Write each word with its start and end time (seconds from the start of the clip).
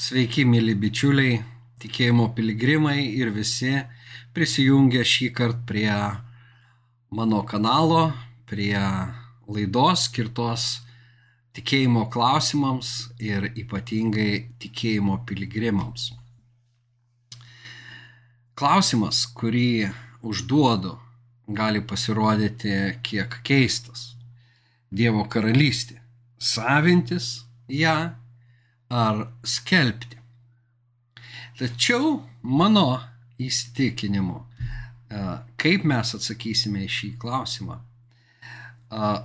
Sveiki, 0.00 0.46
mėly 0.48 0.72
bičiuliai, 0.80 1.42
tikėjimo 1.82 2.30
piligrimai 2.32 3.02
ir 3.20 3.28
visi 3.34 3.74
prisijungę 4.32 5.02
šį 5.04 5.26
kartą 5.36 5.66
prie 5.68 5.96
mano 7.12 7.42
kanalo, 7.44 8.06
prie 8.48 8.80
laidos 9.44 10.06
skirtos 10.06 10.64
tikėjimo 11.52 12.06
klausimams 12.14 13.10
ir 13.20 13.50
ypatingai 13.50 14.56
tikėjimo 14.62 15.18
piligrimams. 15.28 16.06
Klausimas, 18.56 19.26
kurį 19.36 19.90
užduodu, 20.24 20.94
gali 21.44 21.84
pasirodyti 21.84 22.72
kiek 23.04 23.36
keistas. 23.44 24.14
Dievo 24.88 25.28
karalystė. 25.28 26.00
Savintis 26.40 27.42
ją 27.68 28.14
ar 28.90 29.28
skelbti. 29.46 30.18
Tačiau 31.60 32.22
mano 32.42 33.00
įsitikinimu, 33.40 34.38
e, 34.40 35.24
kaip 35.60 35.84
mes 35.88 36.14
atsakysime 36.16 36.84
į 36.86 36.90
šį 36.96 37.10
klausimą, 37.20 37.76
e, 37.76 37.82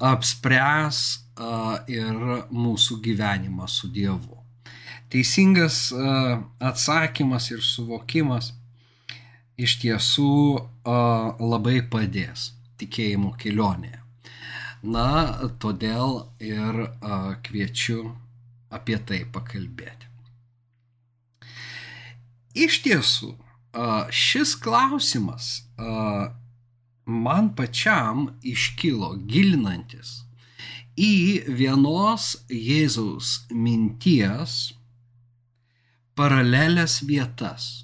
apspręs 0.10 1.00
e, 1.16 1.52
ir 1.96 2.26
mūsų 2.52 3.00
gyvenimą 3.06 3.70
su 3.72 3.88
Dievu. 3.88 4.42
Teisingas 5.10 5.94
atsakymas 6.60 7.52
ir 7.54 7.62
suvokimas 7.64 8.50
iš 9.56 9.78
tiesų 9.80 10.32
labai 11.40 11.78
padės 11.88 12.50
tikėjimo 12.82 13.36
kelionėje. 13.40 14.02
Na, 14.84 15.06
todėl 15.62 16.26
ir 16.44 16.90
kviečiu 17.46 18.02
apie 18.74 18.98
tai 19.06 19.24
pakalbėti. 19.32 20.12
Iš 22.56 22.80
tiesų, 22.86 23.34
šis 24.16 24.56
klausimas 24.64 25.50
man 27.06 27.50
pačiam 27.58 28.30
iškilo 28.42 29.16
gilinantis 29.28 30.22
į 30.96 31.44
vienos 31.52 32.30
Jėzaus 32.48 33.42
minties 33.52 34.74
paralelės 36.16 37.02
vietas. 37.04 37.84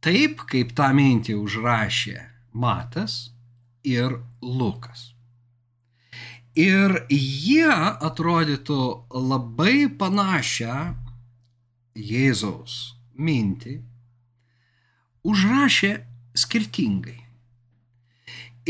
Taip, 0.00 0.46
kaip 0.48 0.72
tą 0.78 0.88
mintį 0.96 1.36
užrašė 1.36 2.16
Matas 2.56 3.34
ir 3.84 4.16
Lukas. 4.40 5.15
Ir 6.56 7.02
jie 7.12 7.68
atrodytų 8.08 8.80
labai 9.12 9.90
panašią 10.00 10.76
Jėzaus 11.96 12.76
mintį, 13.12 13.74
užrašė 15.20 15.90
skirtingai. 16.32 17.18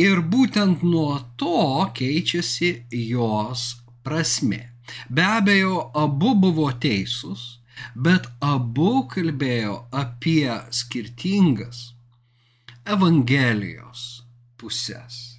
Ir 0.02 0.18
būtent 0.32 0.82
nuo 0.82 1.20
to 1.38 1.86
keičiasi 1.94 2.72
jos 2.90 3.68
prasme. 4.02 4.60
Be 5.06 5.22
abejo, 5.38 5.86
abu 5.94 6.34
buvo 6.42 6.66
teisūs, 6.82 7.62
bet 7.94 8.26
abu 8.42 9.06
kalbėjo 9.14 9.78
apie 9.94 10.50
skirtingas 10.74 11.92
Evangelijos 12.82 14.06
pusės 14.58 15.35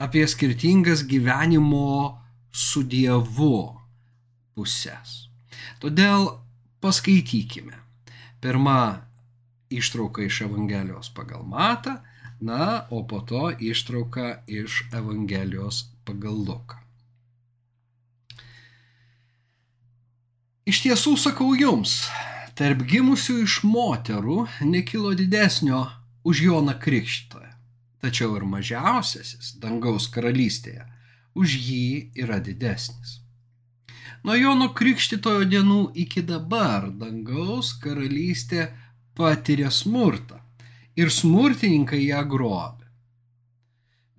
apie 0.00 0.28
skirtingas 0.28 1.04
gyvenimo 1.04 2.16
su 2.50 2.80
Dievu 2.88 3.76
pusės. 4.56 5.28
Todėl 5.80 6.30
paskaitykime. 6.80 7.76
Pirma 8.40 9.04
ištrauka 9.68 10.24
iš 10.24 10.40
Evangelijos 10.46 11.12
pagal 11.12 11.44
Matą, 11.44 11.98
na, 12.40 12.86
o 12.88 13.02
po 13.04 13.20
to 13.20 13.50
ištrauka 13.52 14.40
iš 14.48 14.86
Evangelijos 14.88 15.90
pagal 16.08 16.40
Luką. 16.48 16.80
Iš 20.64 20.80
tiesų 20.86 21.12
sakau 21.20 21.52
jums, 21.58 22.06
tarp 22.56 22.86
gimusių 22.88 23.42
iš 23.44 23.60
moterų 23.68 24.46
nekilo 24.64 25.12
didesnio 25.18 25.84
už 26.24 26.46
Joną 26.48 26.78
Krikštą 26.80 27.49
tačiau 28.00 28.36
ir 28.38 28.46
mažiausiasis 28.48 29.56
dangaus 29.62 30.08
karalystėje 30.14 30.86
už 31.38 31.56
jį 31.68 31.88
yra 32.24 32.40
didesnis. 32.42 33.18
Nuo 34.24 34.36
Jono 34.36 34.68
Krikštitojo 34.76 35.46
dienų 35.48 35.80
iki 36.02 36.22
dabar 36.28 36.90
dangaus 37.02 37.72
karalystė 37.80 38.66
patiria 39.16 39.70
smurtą 39.72 40.40
ir 41.00 41.12
smurtininkai 41.14 42.02
ją 42.04 42.20
grobė. 42.28 42.88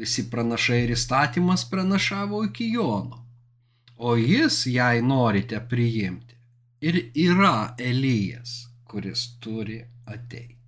Visi 0.02 0.26
pranašai 0.32 0.80
ir 0.88 0.96
įstatymas 0.96 1.68
pranašavo 1.70 2.42
iki 2.48 2.72
Jono, 2.74 3.20
o 3.98 4.16
jis, 4.18 4.64
jei 4.66 5.04
norite 5.06 5.60
priimti, 5.74 6.34
ir 6.82 6.98
yra 7.14 7.76
Elijas, 7.78 8.56
kuris 8.90 9.28
turi 9.44 9.78
ateiti. 10.06 10.61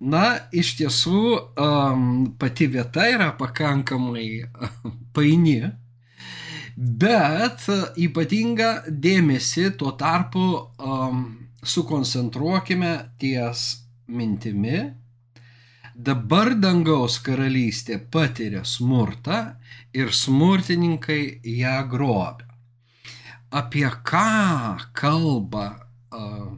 Na, 0.00 0.48
iš 0.56 0.78
tiesų, 0.78 1.22
um, 1.60 2.04
pati 2.40 2.70
vieta 2.72 3.04
yra 3.12 3.34
pakankamai 3.36 4.46
paini, 5.16 5.58
bet 6.76 7.66
ypatingą 8.00 8.70
dėmesį 8.88 9.66
tuo 9.76 9.92
tarpu 10.00 10.46
um, 10.56 11.24
sukoncentruokime 11.60 12.94
ties 13.20 13.64
mintimi. 14.08 14.78
Dabar 16.00 16.54
dangaus 16.56 17.18
karalystė 17.20 17.98
patiria 18.00 18.62
smurtą 18.64 19.40
ir 19.92 20.14
smurtininkai 20.16 21.42
ją 21.44 21.74
grobia. 21.92 22.48
Apie 23.52 23.84
ką 24.06 24.78
kalba 24.96 25.66
uh, 26.08 26.56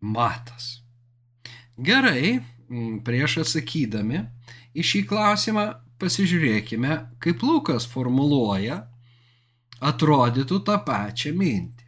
Matas? 0.00 0.85
Gerai, 1.76 2.38
mm, 2.70 3.00
prieš 3.04 3.42
atsakydami 3.44 4.22
į 4.76 4.84
šį 4.84 5.02
klausimą 5.10 5.66
pasižiūrėkime, 6.00 6.98
kaip 7.20 7.42
Lukas 7.44 7.86
formuluoja 7.88 8.82
atrodytų 9.84 10.60
tą 10.64 10.78
pačią 10.84 11.32
mintį. 11.36 11.84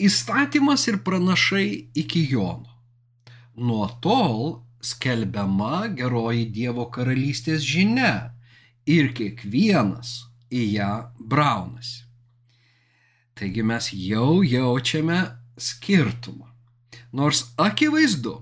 Įstatymas 0.00 0.86
ir 0.88 1.02
pranašai 1.04 1.90
iki 2.00 2.22
Jono. 2.30 2.70
Nuo 3.60 3.86
tol 4.00 4.62
skelbiama 4.80 5.90
geroji 5.92 6.46
Dievo 6.54 6.86
karalystės 6.94 7.66
žinia 7.66 8.32
ir 8.88 9.10
kiekvienas 9.12 10.14
į 10.48 10.62
ją 10.78 10.92
braunasi. 11.18 12.06
Taigi 13.36 13.64
mes 13.64 13.90
jau 13.96 14.40
jaučiame 14.44 15.20
skirtumą. 15.60 16.49
Nors 17.12 17.44
akivaizdu, 17.56 18.34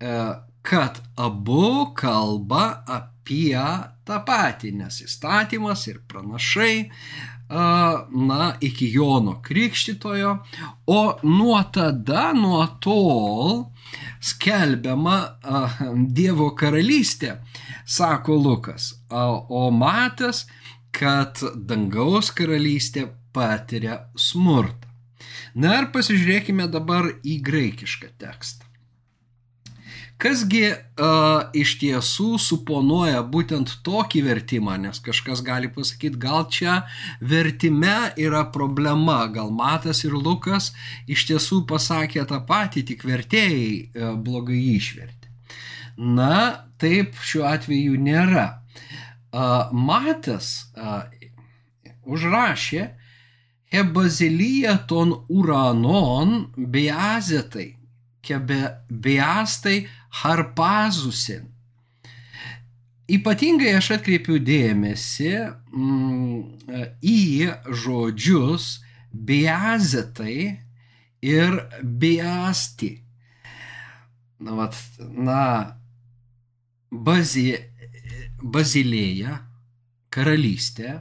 e, 0.00 0.34
kad 0.62 1.00
abu 1.16 1.92
kalba 1.96 2.84
apie 2.86 3.58
tą 4.06 4.20
patį, 4.26 4.72
nes 4.78 5.00
įstatymas 5.04 5.86
ir 5.90 6.00
pranašai, 6.08 6.76
e, 6.84 6.88
na, 8.30 8.48
iki 8.60 8.90
Jono 8.94 9.40
Krikštitojo, 9.42 10.36
o 10.86 11.00
nuo 11.22 11.60
tada, 11.74 12.30
nuo 12.32 12.62
tol 12.80 13.64
skelbiama 14.22 15.18
e, 15.24 15.64
Dievo 16.14 16.52
karalystė, 16.58 17.38
sako 17.84 18.38
Lukas, 18.38 18.92
o 19.10 19.68
matas, 19.74 20.46
kad 20.94 21.42
dangaus 21.66 22.30
karalystė 22.30 23.08
patiria 23.34 24.04
smurtą. 24.14 24.93
Na 25.54 25.78
ir 25.80 25.90
pasižiūrėkime 25.94 26.68
dabar 26.70 27.12
į 27.22 27.40
graikišką 27.46 28.14
tekstą. 28.18 28.70
Kasgi 30.24 30.68
uh, 30.70 31.50
iš 31.58 31.72
tiesų 31.80 32.38
suponuoja 32.38 33.18
būtent 33.26 33.72
tokį 33.84 34.20
vertimą, 34.28 34.76
nes 34.78 35.00
kažkas 35.02 35.42
gali 35.44 35.68
pasakyti, 35.74 36.20
gal 36.22 36.46
čia 36.54 36.76
vertime 37.18 38.12
yra 38.22 38.44
problema, 38.54 39.24
gal 39.26 39.50
Matas 39.50 40.04
ir 40.06 40.14
Lukas 40.14 40.70
iš 41.10 41.26
tiesų 41.32 41.64
pasakė 41.68 42.22
tą 42.30 42.38
patį, 42.46 42.84
tik 42.92 43.02
vertėjai 43.04 43.66
uh, 43.74 44.14
blogai 44.14 44.60
išvertė. 44.76 45.32
Na, 45.98 46.62
taip 46.78 47.18
šiuo 47.18 47.44
atveju 47.50 47.98
nėra. 47.98 48.46
Uh, 49.34 49.74
Matas 49.74 50.70
uh, 50.78 51.02
užrašė, 52.06 52.86
Hebazilija 53.74 54.76
ton 54.86 55.10
uranon 55.28 56.52
beazetai, 56.56 57.74
ke 58.22 58.38
be, 58.38 58.60
beastai 58.88 59.80
harpazusin. 60.22 61.50
ypatingai 63.10 63.74
aš 63.76 63.90
atkreipiu 63.98 64.38
dėmesį 64.40 65.32
mm, 65.74 66.38
į 67.02 67.18
žodžius 67.82 68.68
biazetai 69.12 70.38
ir 71.24 71.58
biasti. 71.82 72.92
Na, 74.44 74.54
vat, 74.58 74.78
na 75.00 75.42
bazi, 76.90 77.54
bazilėja, 78.42 79.38
karalystė, 80.14 80.98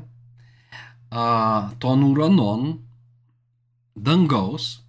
tonuranon, 1.83 2.79
dangaus 3.93 4.81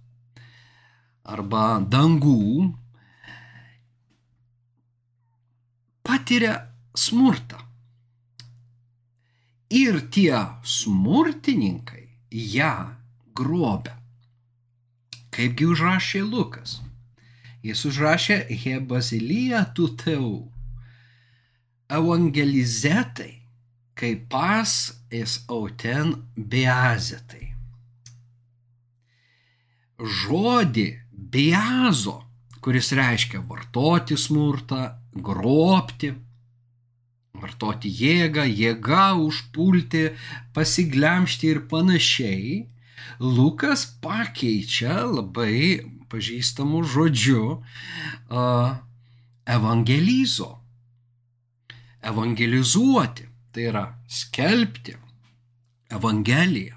arba 1.25 1.79
dangų 1.89 2.71
patiria 6.05 6.55
smurtą. 6.97 7.61
Ir 9.69 9.99
tie 10.13 10.37
smurtininkai 10.61 12.05
ją 12.29 12.73
grobia. 13.35 13.97
Kaipgi 15.33 15.65
užrašė 15.67 16.21
Lukas? 16.23 16.79
Jis 17.65 17.81
užrašė 17.89 18.37
He 18.61 18.77
bazilyje 18.79 19.63
tuteu. 19.75 20.45
Evangelizetai, 21.89 23.44
kaip 23.95 24.27
pas 24.29 24.71
es 25.09 25.39
auten 25.47 26.15
beazetai. 26.35 27.53
Žodį 29.95 30.87
beazo, 31.31 32.17
kuris 32.59 32.91
reiškia 32.97 33.39
vartoti 33.47 34.17
smurtą, 34.19 34.81
grobti, 35.15 36.11
vartoti 37.39 37.91
jėgą, 38.01 38.43
jėga 38.51 39.13
užpulti, 39.23 40.09
pasiglemšti 40.55 41.53
ir 41.53 41.61
panašiai, 41.71 42.55
Lukas 43.19 43.85
pakeičia 44.03 45.05
labai 45.07 45.85
pažįstamų 46.11 46.81
žodžių 46.91 47.43
uh, 47.53 48.73
evangelizo. 49.55 50.49
Evangelizuoti 52.03 53.29
tai 53.55 53.69
yra 53.71 53.85
skelbti 54.07 54.97
Evangeliją 55.95 56.75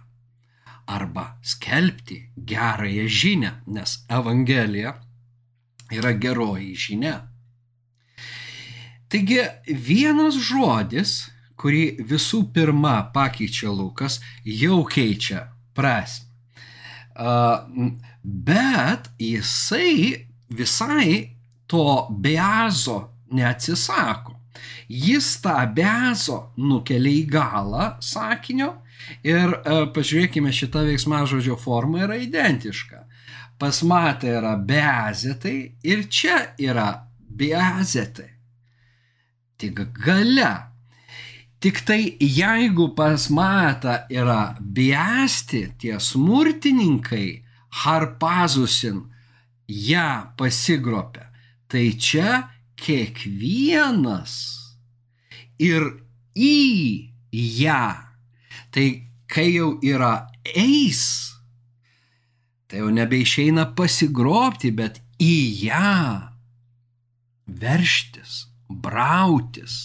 arba 0.86 1.38
skelbti 1.42 2.30
gerąją 2.36 3.08
žinę, 3.08 3.50
nes 3.66 4.04
Evangelija 4.08 4.94
yra 5.90 6.12
geroji 6.12 6.76
žinia. 6.76 7.16
Taigi 9.10 9.40
vienas 9.66 10.38
žodis, 10.38 11.16
kurį 11.58 12.06
visų 12.06 12.44
pirma 12.54 13.10
pakeičia 13.12 13.72
Lukas, 13.75 14.20
jau 14.44 14.84
keičia 14.86 15.48
prasme. 15.75 16.30
Bet 18.22 19.10
jisai 19.19 20.28
visai 20.48 21.36
to 21.66 22.06
beazo 22.10 23.00
neatsisako. 23.34 24.38
Jis 24.88 25.31
tą 25.44 25.56
beazo 25.75 26.38
nukelia 26.56 27.22
į 27.22 27.26
galą 27.32 27.90
sakinio 28.05 28.72
ir 29.26 29.55
pažiūrėkime, 29.94 30.52
šita 30.52 30.84
veiksmažodžio 30.88 31.58
forma 31.60 32.05
yra 32.06 32.19
identiška. 32.20 33.05
Pas 33.58 33.82
matą 33.82 34.31
yra 34.38 34.55
beazetai 34.56 35.58
ir 35.82 36.06
čia 36.06 36.40
yra 36.62 36.90
beazetai. 37.19 38.31
Tik 39.58 39.87
gale 39.99 40.69
Tik 41.58 41.81
tai 41.82 42.14
jeigu 42.22 42.94
pas 42.94 43.25
matą 43.34 43.96
yra 44.14 44.54
biasti 44.61 45.64
tie 45.78 45.96
smurtininkai, 45.99 47.43
harpazusin 47.82 49.00
ją 49.66 50.11
pasigropia, 50.38 51.26
tai 51.66 51.99
čia 51.99 52.44
kiekvienas 52.78 54.34
ir 55.58 55.84
į 56.38 57.10
ją. 57.32 57.84
Tai 58.72 58.86
kai 59.28 59.48
jau 59.56 59.75
yra 59.84 60.28
eis, 60.54 61.04
tai 62.69 62.82
jau 62.82 62.90
nebeišeina 62.94 63.70
pasigrobti, 63.76 64.72
bet 64.76 65.00
į 65.20 65.36
ją 65.66 65.92
verštis, 67.48 68.44
brautis 68.69 69.80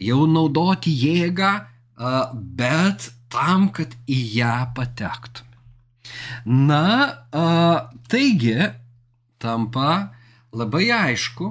jau 0.00 0.24
naudoti 0.30 0.92
jėgą, 0.94 1.52
bet 2.58 3.10
tam, 3.32 3.68
kad 3.74 3.94
į 4.10 4.20
ją 4.38 4.56
patektume. 4.76 5.50
Na, 6.44 7.26
taigi 8.10 8.56
tampa 9.42 10.14
labai 10.54 10.88
aišku, 10.94 11.50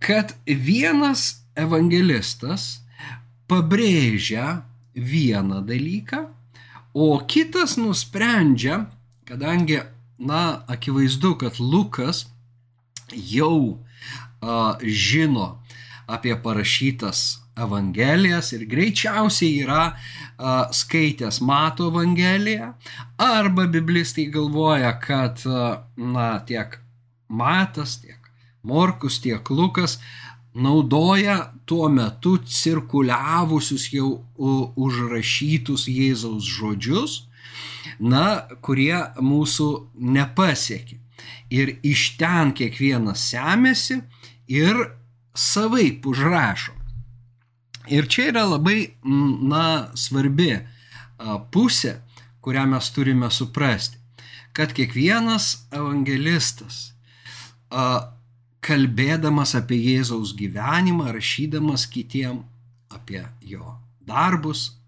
kad 0.00 0.34
vienas 0.46 1.44
evangelistas 1.58 2.80
pabrėžia 3.50 4.62
vieną 4.94 5.62
dalyką, 5.66 6.24
o 6.94 7.18
kitas 7.28 7.76
nusprendžia, 7.78 8.86
kadangi, 9.28 9.82
na, 10.18 10.62
akivaizdu, 10.68 11.36
kad 11.38 11.60
Lukas 11.60 12.26
jau 13.14 13.78
a, 14.40 14.76
žino 14.82 15.60
apie 16.10 16.34
parašytas 16.42 17.38
Evangelijas 17.60 18.54
ir 18.56 18.64
greičiausiai 18.70 19.62
yra 19.64 19.82
a, 19.90 20.70
skaitęs 20.72 21.40
Mato 21.44 21.90
Evangeliją, 21.90 22.72
arba 23.18 23.66
biblistai 23.66 24.30
galvoja, 24.32 24.94
kad 25.02 25.42
a, 25.46 25.84
na, 25.96 26.32
tiek 26.46 26.78
Matas, 27.28 28.00
tiek 28.02 28.19
Morkus, 28.62 29.20
tiek 29.20 29.50
Lukas 29.50 29.98
naudoja 30.54 31.52
tuo 31.66 31.88
metu 31.88 32.36
cirkuliavusius 32.38 33.90
jau 33.94 34.24
užrašytus 34.76 35.86
Jėzaus 35.88 36.48
žodžius, 36.48 37.20
na, 38.00 38.46
kurie 38.64 38.96
mūsų 39.22 39.68
nepasiekė. 39.94 40.98
Ir 41.50 41.76
iš 41.86 42.16
ten 42.18 42.52
kiekvienas 42.56 43.22
semėsi 43.30 44.00
ir 44.50 44.78
savaip 45.34 46.06
užrašo. 46.06 46.74
Ir 47.90 48.06
čia 48.06 48.28
yra 48.30 48.44
labai, 48.46 48.92
na, 49.02 49.90
svarbi 49.98 50.52
pusė, 51.54 51.98
kurią 52.44 52.66
mes 52.70 52.90
turime 52.94 53.30
suprasti, 53.34 53.98
kad 54.56 54.72
kiekvienas 54.74 55.66
evangelistas, 55.74 56.92
kalbėdamas 58.64 59.54
apie 59.58 59.78
Jėzaus 59.80 60.34
gyvenimą, 60.36 61.10
rašydamas 61.16 61.86
kitiem 61.90 62.42
apie 62.90 63.22
jo 63.46 63.76
darbus, 64.06 64.80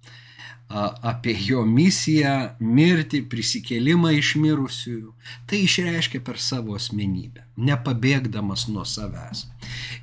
apie 0.72 1.34
jo 1.44 1.64
misiją, 1.68 2.56
mirtį, 2.60 3.22
prisikėlimą 3.28 4.14
iš 4.16 4.34
mirusiųjų, 4.40 5.12
tai 5.46 5.64
išreiškia 5.66 6.22
per 6.24 6.40
savo 6.40 6.76
asmenybę, 6.78 7.44
nepabėgdamas 7.56 8.66
nuo 8.72 8.84
savęs. 8.88 9.46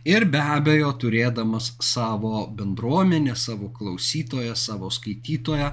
Ir 0.07 0.25
be 0.29 0.41
abejo, 0.41 0.91
turėdamas 1.01 1.73
savo 1.83 2.45
bendruomenę, 2.55 3.35
savo 3.35 3.71
klausytoją, 3.73 4.55
savo 4.55 4.91
skaitytoją. 4.93 5.71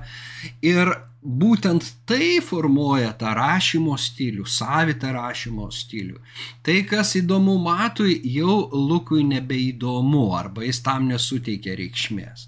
Ir 0.64 0.92
būtent 1.26 1.84
tai 2.06 2.38
formuoja 2.44 3.10
tą 3.18 3.32
rašymo 3.36 3.96
stilių, 3.98 4.46
savitą 4.46 5.10
rašymo 5.16 5.68
stilių. 5.74 6.20
Tai, 6.64 6.76
kas 6.88 7.16
įdomu 7.18 7.56
matui, 7.62 8.16
jau 8.30 8.58
Lukui 8.72 9.24
nebeįdomu 9.26 10.26
arba 10.38 10.64
jis 10.66 10.80
tam 10.86 11.08
nesuteikia 11.10 11.76
reikšmės. 11.78 12.46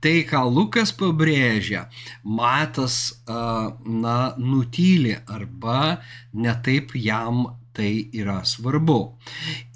Tai, 0.00 0.14
ką 0.30 0.44
Lukas 0.48 0.94
pabrėžia, 0.96 1.88
matas, 2.24 3.20
na, 3.26 4.18
nutyli 4.38 5.18
arba 5.28 5.98
netaip 6.32 6.94
jam 6.96 7.48
tai 7.76 8.10
yra 8.16 8.40
svarbu. 8.44 9.00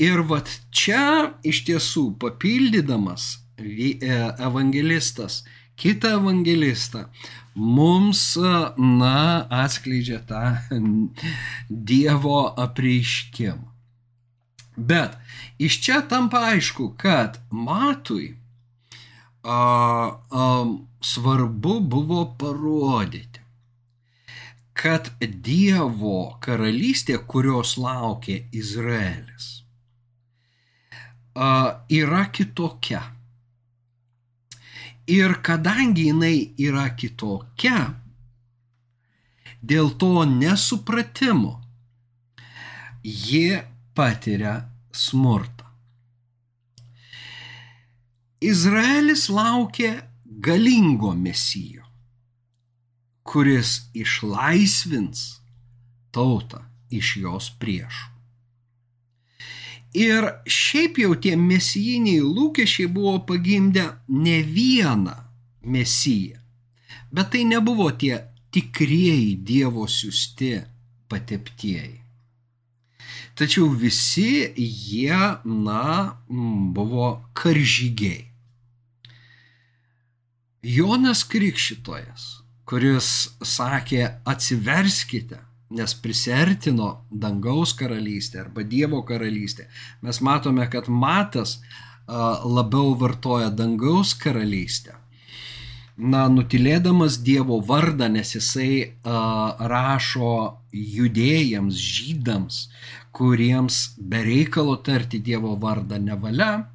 Ir 0.02 0.24
vat 0.28 0.50
čia 0.74 1.34
iš 1.46 1.64
tiesų 1.68 2.06
papildydamas 2.22 3.28
e, 3.58 3.94
evangelistas 4.38 5.42
kitą 5.76 6.16
evangelistą 6.20 7.06
mums, 7.54 8.22
na, 8.76 9.46
atskleidžia 9.62 10.20
tą 10.26 10.42
Dievo 11.70 12.40
apreiškimą. 12.58 13.70
Bet 14.76 15.14
iš 15.62 15.78
čia 15.84 16.00
tampa 16.10 16.40
aišku, 16.50 16.94
kad 16.98 17.38
matui 17.50 18.34
a, 19.44 20.18
a, 20.30 20.48
svarbu 21.00 21.78
buvo 21.80 22.24
parodyti, 22.38 23.43
kad 24.74 25.10
Dievo 25.20 26.36
karalystė, 26.42 27.18
kurios 27.30 27.76
laukia 27.78 28.42
Izraelis, 28.52 29.50
yra 31.90 32.24
kitokia. 32.34 33.02
Ir 35.06 35.36
kadangi 35.44 36.08
jinai 36.08 36.36
yra 36.58 36.88
kitokia, 36.96 37.92
dėl 39.60 39.92
to 40.00 40.24
nesupratimo 40.28 41.58
ji 43.04 43.60
patiria 43.94 44.54
smurtą. 44.92 45.68
Izraelis 48.44 49.28
laukia 49.32 49.92
galingo 50.24 51.12
mesijo, 51.16 51.83
kuris 53.24 53.88
išlaisvins 53.96 55.24
tautą 56.14 56.60
iš 56.92 57.16
jos 57.24 57.48
priešų. 57.60 58.10
Ir 59.94 60.26
šiaip 60.50 60.98
jau 60.98 61.14
tie 61.14 61.36
mesijiniai 61.38 62.22
lūkesčiai 62.22 62.90
buvo 62.90 63.20
pagimdę 63.28 63.84
ne 64.10 64.40
vieną 64.42 65.14
mesiją, 65.62 66.40
bet 67.14 67.30
tai 67.34 67.44
nebuvo 67.46 67.90
tie 67.94 68.24
tikrieji 68.54 69.36
Dievo 69.46 69.86
siūsti 69.90 70.50
pateptieji. 71.10 72.00
Tačiau 73.34 73.66
visi 73.70 74.54
jie, 74.54 75.18
na, 75.42 76.18
buvo 76.74 77.08
karžygiai. 77.34 78.30
Jonas 80.62 81.24
Krikščitojas, 81.28 82.43
kuris 82.68 83.08
sakė 83.44 84.04
atsiverskite, 84.28 85.40
nes 85.74 85.94
prisertino 86.00 86.90
dangaus 87.10 87.74
karalystė 87.76 88.44
arba 88.44 88.64
Dievo 88.64 89.02
karalystė. 89.06 89.68
Mes 90.02 90.20
matome, 90.24 90.66
kad 90.70 90.88
Matas 90.88 91.58
labiau 92.08 92.94
vartoja 93.00 93.50
dangaus 93.50 94.14
karalystę. 94.14 95.00
Na, 95.94 96.26
nutilėdamas 96.26 97.20
Dievo 97.22 97.60
vardą, 97.62 98.08
nes 98.10 98.34
jisai 98.34 98.82
uh, 98.82 99.54
rašo 99.70 100.58
judėjams, 100.74 101.78
žydams, 101.78 102.56
kuriems 103.14 103.94
bereikalo 103.98 104.74
tarti 104.82 105.20
Dievo 105.22 105.54
vardą 105.54 106.00
nevalia. 106.02 106.66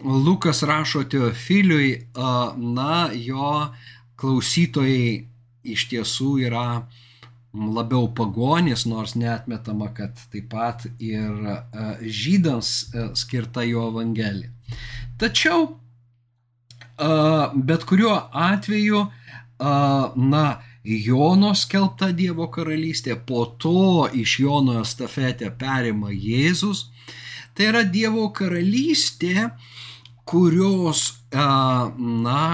Lukas 0.00 0.62
rašo 0.64 1.04
Teofiliui, 1.04 1.92
uh, 2.16 2.56
na, 2.56 3.10
jo 3.12 3.68
klausytojai 4.20 5.26
iš 5.66 5.88
tiesų 5.90 6.30
yra 6.46 6.68
labiau 7.56 8.08
pagonys, 8.14 8.84
nors 8.88 9.14
netmetama, 9.16 9.88
kad 9.94 10.18
taip 10.32 10.50
pat 10.52 10.86
ir 11.00 11.32
e, 11.48 11.56
žydams 12.02 12.70
e, 12.92 13.08
skirta 13.16 13.64
jo 13.64 13.88
evangelija. 13.90 14.52
Tačiau, 15.20 15.66
e, 15.72 17.10
bet 17.56 17.86
kuriuo 17.88 18.16
atveju, 18.32 19.06
na, 20.16 20.46
Jono 20.86 21.48
skelbta 21.56 22.12
Dievo 22.14 22.44
karalystė, 22.52 23.16
po 23.26 23.46
to 23.58 24.04
iš 24.14 24.36
Jono 24.44 24.76
estafetę 24.82 25.48
perima 25.58 26.12
Jėzus. 26.12 26.84
Tai 27.56 27.70
yra 27.72 27.80
Dievo 27.88 28.28
karalystė, 28.36 29.48
kurios, 30.28 31.08
na, 31.32 32.44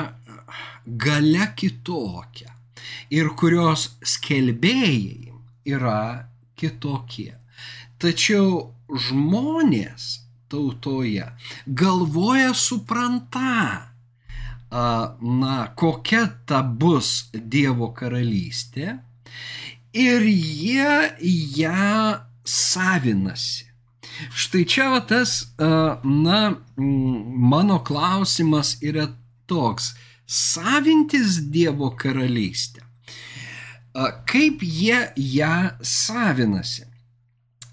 gale 0.86 1.52
kitokia 1.56 2.52
ir 3.12 3.30
kurios 3.38 3.92
skelbėjai 4.02 5.32
yra 5.68 6.28
kitokie. 6.58 7.34
Tačiau 8.02 8.72
žmonės 8.90 10.22
tautoje 10.50 11.28
galvoja 11.66 12.52
supranta, 12.54 13.88
na, 14.72 15.56
kokia 15.76 16.26
ta 16.48 16.62
bus 16.62 17.28
Dievo 17.32 17.92
karalystė 17.96 18.96
ir 19.92 20.24
jie 20.24 20.96
ją 21.60 22.22
savinasi. 22.48 23.68
Štai 24.36 24.64
čia 24.68 24.88
va 24.92 25.00
tas, 25.08 25.54
na, 25.58 26.40
mano 26.76 27.78
klausimas 27.84 28.76
yra 28.84 29.08
toks, 29.48 29.92
savintis 30.32 31.42
Dievo 31.52 31.90
karalystę 31.98 32.82
Kaip 34.26 34.62
jie 34.62 35.12
ją 35.16 35.56
savinasi? 35.84 36.86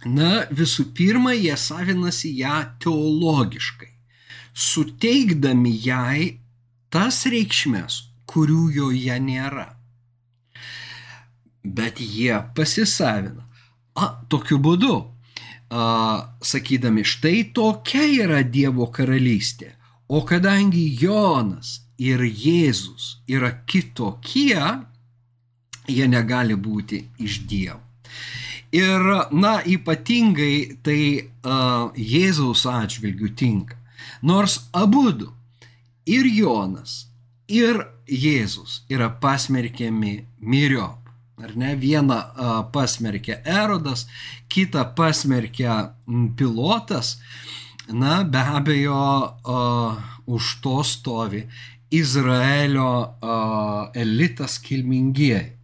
Na, 0.06 0.46
visų 0.52 0.90
pirma, 0.96 1.32
jie 1.36 1.56
savinasi 1.60 2.32
ją 2.40 2.56
teologiškai, 2.84 3.90
suteikdami 4.52 5.72
jai 5.84 6.26
tas 6.92 7.24
reikšmės, 7.28 8.00
kurių 8.28 8.64
joje 8.76 9.20
nėra. 9.24 9.68
Bet 11.64 12.00
jie 12.00 12.36
pasisavina. 12.56 13.44
A, 14.00 14.12
tokiu 14.32 14.60
būdu, 14.64 14.96
a, 15.72 15.84
sakydami, 16.40 17.04
štai 17.04 17.50
tokia 17.56 18.06
yra 18.24 18.44
Dievo 18.44 18.88
karalystė. 18.92 19.74
O 20.08 20.24
kadangi 20.28 20.88
Jonas 21.00 21.78
ir 22.00 22.24
Jėzus 22.24 23.20
yra 23.28 23.52
kitokie, 23.68 24.64
jie 25.90 26.08
negali 26.08 26.56
būti 26.56 27.04
iš 27.20 27.44
Dievo. 27.50 27.82
Ir, 28.72 29.02
na, 29.34 29.58
ypatingai 29.66 30.80
tai 30.86 31.02
uh, 31.18 31.90
Jėzaus 31.98 32.68
atžvilgių 32.70 33.30
tinka. 33.34 33.78
Nors 34.22 34.60
abu 34.78 35.10
du, 35.12 35.32
ir 36.06 36.28
Jonas, 36.30 37.08
ir 37.50 37.82
Jėzus 38.06 38.84
yra 38.90 39.10
pasmerkiami 39.10 40.20
miriop. 40.40 41.10
Ar 41.40 41.56
ne? 41.58 41.74
Vieną 41.80 42.20
uh, 42.20 42.52
pasmerkia 42.72 43.40
Erodas, 43.48 44.06
kitą 44.52 44.84
pasmerkia 44.96 45.96
pilotas. 46.38 47.18
Na, 47.90 48.22
be 48.24 48.44
abejo, 48.44 49.02
uh, 49.50 49.98
už 50.30 50.60
to 50.62 50.84
stovi 50.86 51.48
Izraelio 51.90 52.90
uh, 53.02 53.90
elitas 53.98 54.60
kilmingieji 54.62 55.60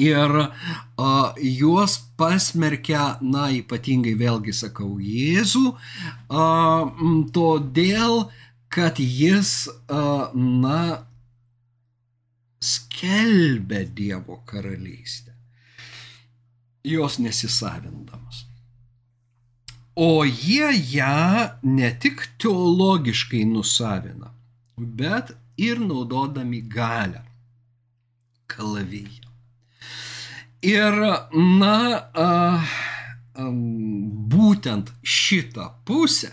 ir 0.00 0.36
uh, 0.40 1.34
juos 1.36 1.98
pasmerkia, 2.16 3.18
na, 3.20 3.48
ypatingai 3.52 4.14
vėlgi 4.18 4.54
sakau, 4.56 4.94
Jėzų, 5.02 5.74
uh, 5.74 7.02
todėl, 7.36 8.30
kad 8.72 9.00
jis, 9.02 9.68
uh, 9.90 10.30
na, 10.34 11.04
skelbė 12.60 13.84
Dievo 13.96 14.40
karalystę, 14.48 15.34
jos 16.84 17.18
nesisavindamas. 17.20 18.46
O 20.00 20.24
jie 20.24 20.70
ją 20.94 21.50
ne 21.66 21.90
tik 22.00 22.22
teologiškai 22.40 23.42
nusavina, 23.48 24.30
bet 24.80 25.32
ir 25.56 25.80
naudodami 25.80 26.62
galę 26.62 27.22
kalaviją. 28.46 29.28
Ir, 30.62 30.96
na, 31.60 31.76
a, 32.12 32.28
a, 33.34 33.44
būtent 34.34 34.92
šitą 35.02 35.70
pusę 35.88 36.32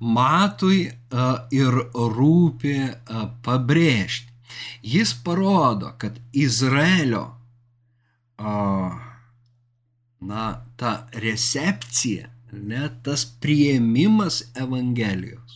matui 0.00 0.86
a, 0.88 1.26
ir 1.52 1.76
rūpi 1.92 2.76
a, 2.88 3.24
pabrėžti. 3.44 4.30
Jis 4.82 5.12
parodo, 5.24 5.92
kad 6.00 6.16
Izraelio, 6.32 7.24
a, 8.38 8.52
na, 10.20 10.46
ta 10.76 10.94
recepcija, 11.12 12.30
net 12.52 13.02
tas 13.04 13.24
prieimimas 13.24 14.42
Evangelijos 14.56 15.51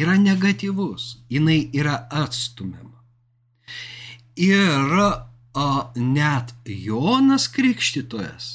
yra 0.00 0.16
negatyvus, 0.18 1.18
jinai 1.30 1.70
yra 1.76 1.96
atstumiama. 2.10 2.98
Ir 4.36 4.96
o 5.54 5.70
net 5.96 6.54
Jonas 6.64 7.48
Krikštytojas 7.50 8.50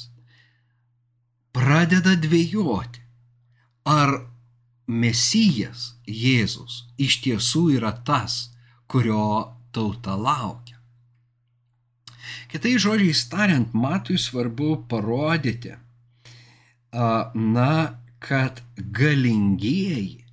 pradeda 1.54 2.16
dvėjoti, 2.20 3.02
ar 3.86 4.18
Mesijas 4.86 5.96
Jėzus 6.06 6.84
iš 7.02 7.20
tiesų 7.24 7.64
yra 7.76 7.92
tas, 8.06 8.52
kurio 8.86 9.56
tauta 9.74 10.14
laukia. 10.16 10.76
Kitai 12.50 12.76
žodžiai 12.78 13.14
tariant, 13.30 13.74
matui 13.74 14.18
svarbu 14.18 14.86
parodyti, 14.90 15.74
na, 16.92 17.72
kad 18.22 18.62
galingieji 18.78 20.25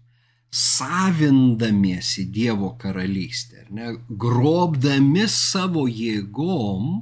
savindamiesi 0.53 2.27
Dievo 2.29 2.75
karalystę, 2.77 3.65
ne, 3.73 3.95
grobdami 4.09 5.25
savo 5.27 5.87
jėgom 5.89 6.99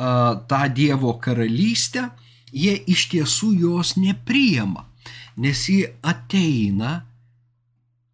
a, 0.00 0.08
tą 0.48 0.62
Dievo 0.72 1.12
karalystę, 1.20 2.08
jie 2.52 2.72
iš 2.88 3.08
tiesų 3.12 3.50
jos 3.60 3.96
nepriema, 4.00 4.86
nes 5.36 5.66
ji 5.68 5.84
ateina 6.00 7.02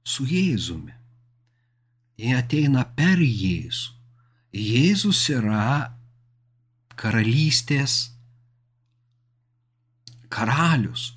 su 0.03 0.27
Jėzumi. 0.27 0.99
jie 2.23 2.37
ateina 2.39 2.85
per 2.97 3.19
Jėzų. 3.19 3.95
Jėzus 4.53 5.21
yra 5.33 5.95
karalystės 7.01 8.13
karalius, 10.33 11.13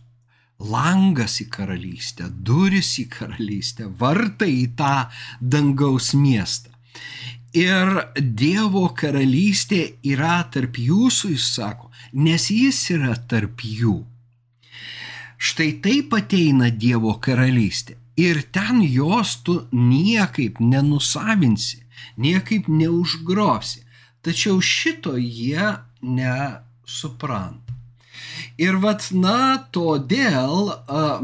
langas 0.59 1.39
į 1.43 1.49
karalystę, 1.51 2.29
duris 2.29 2.95
į 3.01 3.09
karalystę, 3.11 3.89
vartai 3.99 4.51
į 4.63 4.67
tą 4.79 4.95
dangaus 5.41 6.13
miestą. 6.15 6.71
Ir 7.55 8.01
Dievo 8.19 8.89
karalystė 8.95 9.95
yra 10.03 10.41
tarp 10.51 10.75
jūsų, 10.79 11.31
jis 11.35 11.45
sako, 11.55 11.91
nes 12.11 12.49
jis 12.51 12.81
yra 12.91 13.15
tarp 13.15 13.63
jų. 13.63 14.01
Štai 15.37 15.69
taip 15.83 16.15
ateina 16.15 16.71
Dievo 16.71 17.15
karalystė. 17.19 17.95
Ir 18.15 18.41
ten 18.55 18.79
jos 18.81 19.35
tu 19.43 19.57
niekaip 19.75 20.59
nenusavinsi, 20.63 21.81
niekaip 22.17 22.67
neužgrobsi. 22.71 23.83
Tačiau 24.23 24.61
šito 24.63 25.17
jie 25.19 25.75
nesupranta. 26.01 27.75
Ir 28.61 28.77
vat, 28.79 29.09
na, 29.11 29.67
todėl 29.75 30.69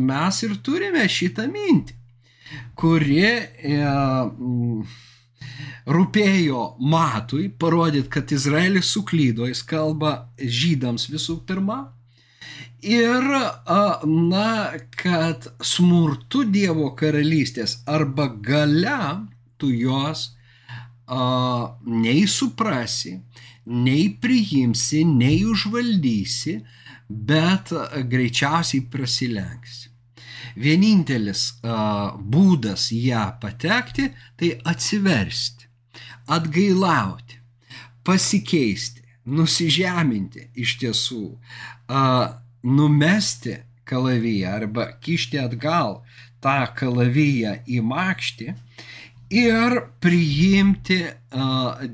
mes 0.03 0.41
ir 0.43 0.57
turime 0.65 1.05
šitą 1.07 1.45
mintį, 1.47 1.95
kuri 2.75 3.21
e, 3.23 3.77
m, 3.79 4.81
rūpėjo 5.87 6.65
matui 6.91 7.47
parodyti, 7.63 8.11
kad 8.11 8.33
Izraelis 8.35 8.91
suklydo, 8.91 9.47
jis 9.47 9.63
kalba 9.63 10.11
žydams 10.43 11.07
visų 11.13 11.39
pirma. 11.47 11.79
Ir, 12.81 13.23
na, 14.09 14.51
kad 14.97 15.47
smurtu 15.63 16.43
Dievo 16.49 16.89
karalystės 16.97 17.77
arba 17.85 18.25
gale 18.27 18.99
tu 19.61 19.69
jos 19.71 20.31
a, 21.07 21.77
nei 21.85 22.25
suprasi, 22.27 23.19
nei 23.71 24.09
priimsi, 24.19 25.05
nei 25.05 25.45
užvaldysi, 25.45 26.57
bet 27.11 27.71
greičiausiai 28.11 28.85
prasilenksi. 28.91 29.89
Vienintelis 30.55 31.43
a, 31.63 32.11
būdas 32.17 32.89
ją 32.91 33.25
patekti- 33.41 34.09
tai 34.37 34.51
atsiversti, 34.65 35.67
atgailauti, 36.27 37.39
pasikeisti, 38.03 39.01
nusižeminti 39.25 40.49
iš 40.55 40.77
tiesų, 40.81 41.37
a, 41.87 42.01
numesti 42.63 43.57
kalaviją 43.85 44.55
arba 44.55 44.87
kišti 45.01 45.39
atgal 45.41 46.01
tą 46.41 46.59
kalaviją 46.77 47.55
į 47.67 47.81
makštį 47.85 48.53
ir 49.31 49.77
priimti 50.03 50.99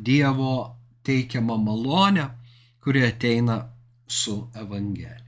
Dievo 0.07 0.55
teikiamą 1.05 1.57
malonę, 1.61 2.29
kuri 2.83 3.03
ateina 3.07 3.57
su 4.07 4.47
Evangelija. 4.55 5.23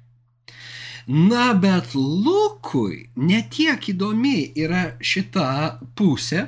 Na, 1.10 1.54
bet 1.58 1.96
Lukui 1.96 3.10
netiek 3.18 3.88
įdomi 3.90 4.52
yra 4.62 4.92
šita 5.02 5.80
pusė, 5.98 6.44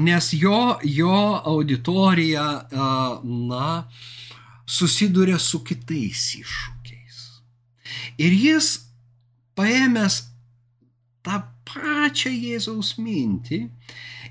nes 0.00 0.30
jo, 0.32 0.78
jo 0.82 1.18
auditorija, 1.52 2.46
na, 3.22 3.68
susiduria 4.64 5.38
su 5.38 5.60
kitais 5.64 6.24
iššūkiais. 6.38 7.18
Ir 8.24 8.32
jis 8.32 8.70
paėmęs 9.58 10.22
tą 11.26 11.42
pačią 11.68 12.32
Jėzaus 12.32 12.94
mintį, 12.96 13.66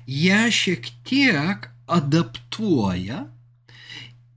ją 0.08 0.42
šiek 0.58 0.90
tiek 1.06 1.70
adaptuoja 1.86 3.28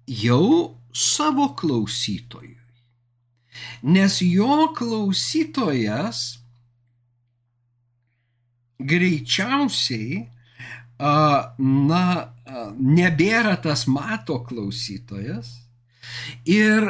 jau 0.06 0.81
savo 0.94 1.52
klausytojui. 1.58 2.58
Nes 3.84 4.22
jo 4.24 4.70
klausytojas 4.78 6.22
greičiausiai, 8.82 10.22
na, 11.02 12.04
nebėra 12.78 13.58
tas 13.62 13.88
mato 13.90 14.40
klausytojas 14.46 15.58
ir 16.46 16.88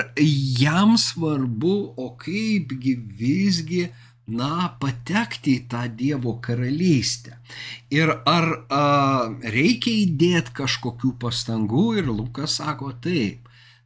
jam 0.60 0.98
svarbu, 1.00 1.76
o 1.98 2.14
kaipgi 2.20 2.96
visgi, 3.20 3.86
na, 4.32 4.72
patekti 4.80 5.58
į 5.60 5.64
tą 5.72 5.86
Dievo 5.98 6.38
karalystę. 6.44 7.36
Ir 7.92 8.14
ar 8.30 8.48
a, 8.72 8.84
reikia 9.44 9.96
įdėti 10.06 10.56
kažkokių 10.62 11.16
pastangų 11.20 11.88
ir 12.00 12.12
Lukas 12.12 12.60
sako 12.62 12.94
taip 13.04 13.40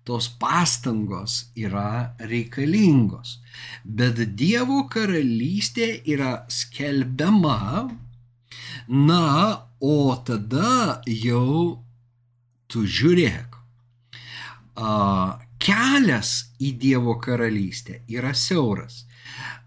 tos 0.05 0.29
pastangos 0.29 1.49
yra 1.57 2.15
reikalingos. 2.19 3.39
Bet 3.83 4.21
Dievo 4.37 4.85
karalystė 4.91 5.87
yra 6.05 6.45
skelbiama, 6.51 7.89
na, 8.87 9.25
o 9.81 9.97
tada 10.27 11.01
jau 11.09 11.81
tu 12.69 12.85
žiūrėk. 12.85 13.57
A, 14.75 14.91
kelias 15.57 16.35
į 16.61 16.75
Dievo 16.85 17.17
karalystę 17.21 18.03
yra 18.11 18.35
siauras. 18.37 19.03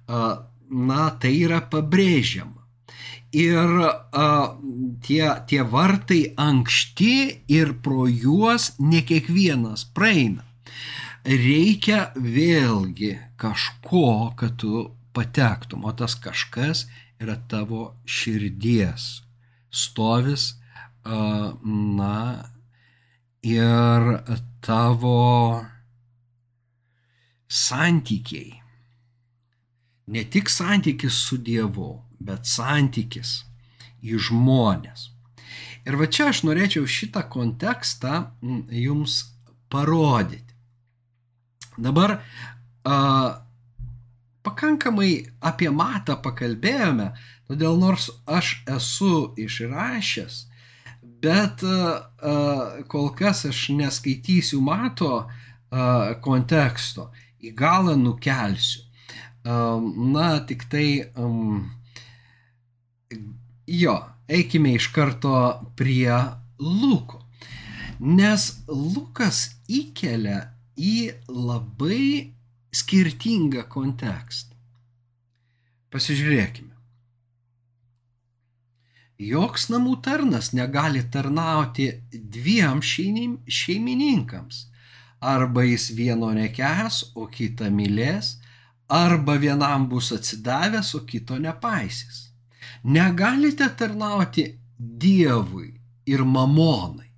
A, 0.07 0.47
na, 0.71 1.11
tai 1.19 1.35
yra 1.43 1.65
pabrėžiama 1.73 2.58
ir 3.33 3.81
a, 4.13 4.27
tie, 5.05 5.25
tie 5.47 5.63
vartai 5.63 6.23
ankšti 6.37 7.15
ir 7.53 7.75
pro 7.83 8.07
juos 8.09 8.73
ne 8.79 9.03
kiekvienas 9.05 9.87
praeina. 9.95 10.45
Reikia 11.29 12.09
vėlgi 12.17 13.13
kažko, 13.37 14.33
kad 14.39 14.57
tu 14.63 14.89
patektum, 15.13 15.85
o 15.85 15.93
tas 15.93 16.15
kažkas 16.17 16.87
yra 17.21 17.37
tavo 17.51 17.99
širdies 18.07 19.25
stovis, 19.69 20.55
a, 21.05 21.53
na, 21.99 22.21
ir 23.43 24.23
tavo 24.65 25.65
santykiai. 27.49 28.57
Ne 30.09 30.25
tik 30.25 30.49
santykis 30.49 31.13
su 31.29 31.37
Dievu, 31.37 32.08
bet 32.19 32.47
santykis 32.47 33.43
į 34.03 34.19
žmonės. 34.29 35.09
Ir 35.89 35.97
va 35.97 36.09
čia 36.11 36.29
aš 36.33 36.43
norėčiau 36.45 36.85
šitą 36.85 37.23
kontekstą 37.33 38.29
jums 38.75 39.23
parodyti. 39.73 40.55
Dabar 41.79 42.19
a, 42.85 42.97
pakankamai 44.45 45.13
apie 45.41 45.71
matą 45.71 46.19
pakalbėjome, 46.21 47.13
todėl 47.49 47.79
nors 47.81 48.11
aš 48.27 48.59
esu 48.69 49.31
išrašęs, 49.39 50.43
bet 51.23 51.65
a, 51.65 51.79
a, 51.79 52.35
kol 52.91 53.09
kas 53.17 53.47
aš 53.49 53.69
neskaitysiu 53.79 54.61
mato 54.65 55.13
a, 55.23 55.25
konteksto, 56.21 57.09
į 57.41 57.55
galą 57.57 57.97
nukelsiu. 57.97 58.85
A, 59.47 59.79
na, 60.19 60.31
tik 60.45 60.67
tai 60.69 60.89
um, 61.15 61.78
Jo, 63.67 63.95
eikime 64.29 64.75
iš 64.75 64.89
karto 64.93 65.35
prie 65.77 66.15
Luko. 66.59 67.23
Nes 68.01 68.51
Lukas 68.69 69.49
įkelia 69.69 70.41
į 70.79 71.13
labai 71.29 72.33
skirtingą 72.73 73.65
kontekstą. 73.69 74.55
Pasižiūrėkime. 75.93 76.75
Joks 79.19 79.67
namų 79.73 79.97
tarnas 80.05 80.53
negali 80.55 81.03
tarnauti 81.11 81.89
dviem 82.13 82.83
šeimininkams. 82.85 84.61
Arba 85.19 85.65
jis 85.67 85.89
vieno 85.99 86.29
nekęs, 86.37 87.01
o 87.19 87.27
kitą 87.27 87.73
mylės, 87.75 88.37
arba 88.87 89.35
vienam 89.43 89.89
bus 89.91 90.13
atsidavęs, 90.15 90.95
o 90.95 91.01
kito 91.03 91.35
nepaisys. 91.43 92.28
Negalite 92.85 93.69
tarnauti 93.79 94.47
Dievui 94.79 95.73
ir 96.07 96.23
mamonai. 96.25 97.09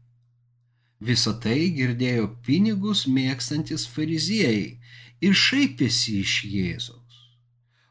Visą 1.00 1.32
tai 1.40 1.70
girdėjo 1.76 2.26
pinigus 2.44 3.06
mėgstantis 3.08 3.86
fariziejai 3.88 4.78
ir 5.24 5.36
šaipėsi 5.36 6.20
iš 6.20 6.34
Jėzaus. 6.52 7.16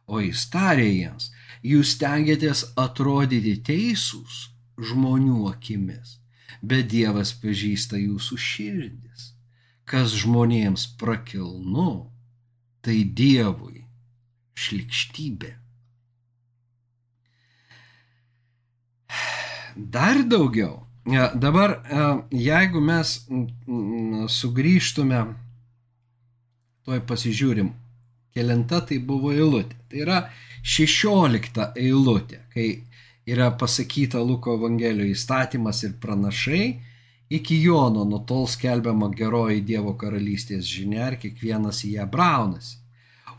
O 0.10 0.22
jis 0.22 0.45
tarė 0.54 0.88
jiems, 0.89 1.30
jūs 1.62 1.95
tengiatės 2.02 2.63
atrodyti 2.78 3.56
teisūs 3.65 4.48
žmonių 4.89 5.50
akimis, 5.52 6.17
bet 6.62 6.89
Dievas 6.93 7.34
pažįsta 7.41 8.00
jūsų 8.00 8.38
širdis. 8.50 9.34
Kas 9.89 10.13
žmonėms 10.22 10.86
prakilnu, 11.02 12.10
tai 12.86 13.04
Dievui 13.04 13.86
šlikštybė. 14.54 15.59
Dar 19.75 20.23
daugiau. 20.27 20.86
Dabar, 21.34 21.79
jeigu 22.29 22.82
mes 22.86 23.15
sugrįžtume, 24.29 25.21
toj 26.86 26.99
pasižiūrim, 27.10 27.71
kelinta 28.36 28.82
tai 28.86 28.99
buvo 29.01 29.32
eilutė. 29.34 29.77
Tai 29.89 30.03
yra 30.03 30.19
šešiolikta 30.62 31.71
eilutė, 31.79 32.43
kai 32.53 32.67
yra 33.29 33.49
pasakyta 33.58 34.21
Luko 34.21 34.53
Evangelijoje 34.58 35.15
įstatymas 35.15 35.84
ir 35.88 35.95
pranašai, 36.01 36.65
iki 37.29 37.62
Jono 37.62 38.05
nutol 38.10 38.47
skelbiama 38.49 39.10
geroji 39.13 39.62
Dievo 39.65 39.95
karalystės 39.97 40.65
žinia 40.65 41.12
ir 41.12 41.19
kiekvienas 41.21 41.84
į 41.86 41.95
ją 41.97 42.05
braunasi. 42.10 42.77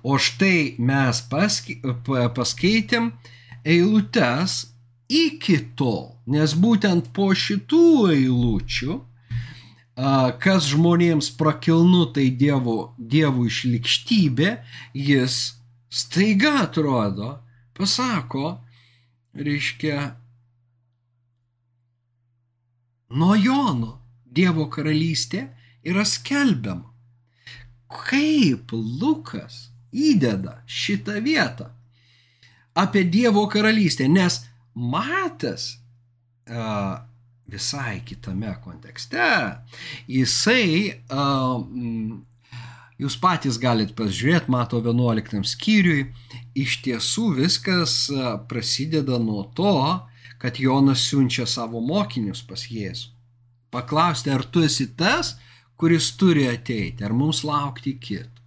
O 0.02 0.16
štai 0.16 0.78
mes 0.78 1.20
paskaitėm 1.28 3.10
eilutes 3.66 4.60
iki 5.10 5.58
tol, 5.76 6.14
nes 6.30 6.54
būtent 6.54 7.10
po 7.16 7.30
šitų 7.34 7.86
eilučių, 8.14 8.98
kas 10.40 10.68
žmonėms 10.70 11.32
prakilnu 11.36 12.06
tai 12.14 12.30
dievo, 12.30 12.94
dievo 12.96 13.44
išlikštybė, 13.48 14.52
jis 14.96 15.40
staiga 15.90 16.60
atrodo, 16.64 17.34
pasako, 17.76 18.60
reiškia, 19.34 20.14
nuo 23.10 23.34
Jono 23.34 23.96
Dievo 24.30 24.68
karalystė 24.70 25.48
yra 25.82 26.04
skelbiama. 26.06 26.86
Kaip 27.90 28.70
Lukas 28.70 29.72
įdeda 29.90 30.60
šitą 30.70 31.18
vietą 31.24 31.72
apie 32.78 33.02
Dievo 33.02 33.48
karalystę, 33.50 34.06
nes 34.06 34.44
Matas 34.78 35.79
visai 37.50 38.00
kitame 38.06 38.52
kontekste, 38.64 39.26
jisai, 40.10 41.00
uh, 41.10 41.62
jūs 43.00 43.16
patys 43.20 43.58
galite 43.60 43.96
pasižiūrėti, 43.98 44.52
mato 44.52 44.80
11 44.82 45.46
skyriui, 45.48 46.08
iš 46.58 46.80
tiesų 46.84 47.26
viskas 47.40 48.02
prasideda 48.50 49.18
nuo 49.22 49.46
to, 49.56 49.76
kad 50.40 50.60
Jonas 50.60 51.04
siunčia 51.08 51.46
savo 51.48 51.82
mokinius 51.84 52.42
pas 52.48 52.64
Jėzų. 52.68 53.10
Paklausti, 53.70 54.32
ar 54.34 54.42
tu 54.42 54.64
esi 54.66 54.88
tas, 54.98 55.36
kuris 55.78 56.10
turi 56.18 56.48
ateiti, 56.50 57.04
ar 57.04 57.12
mums 57.14 57.44
laukti 57.46 57.94
kito. 58.00 58.40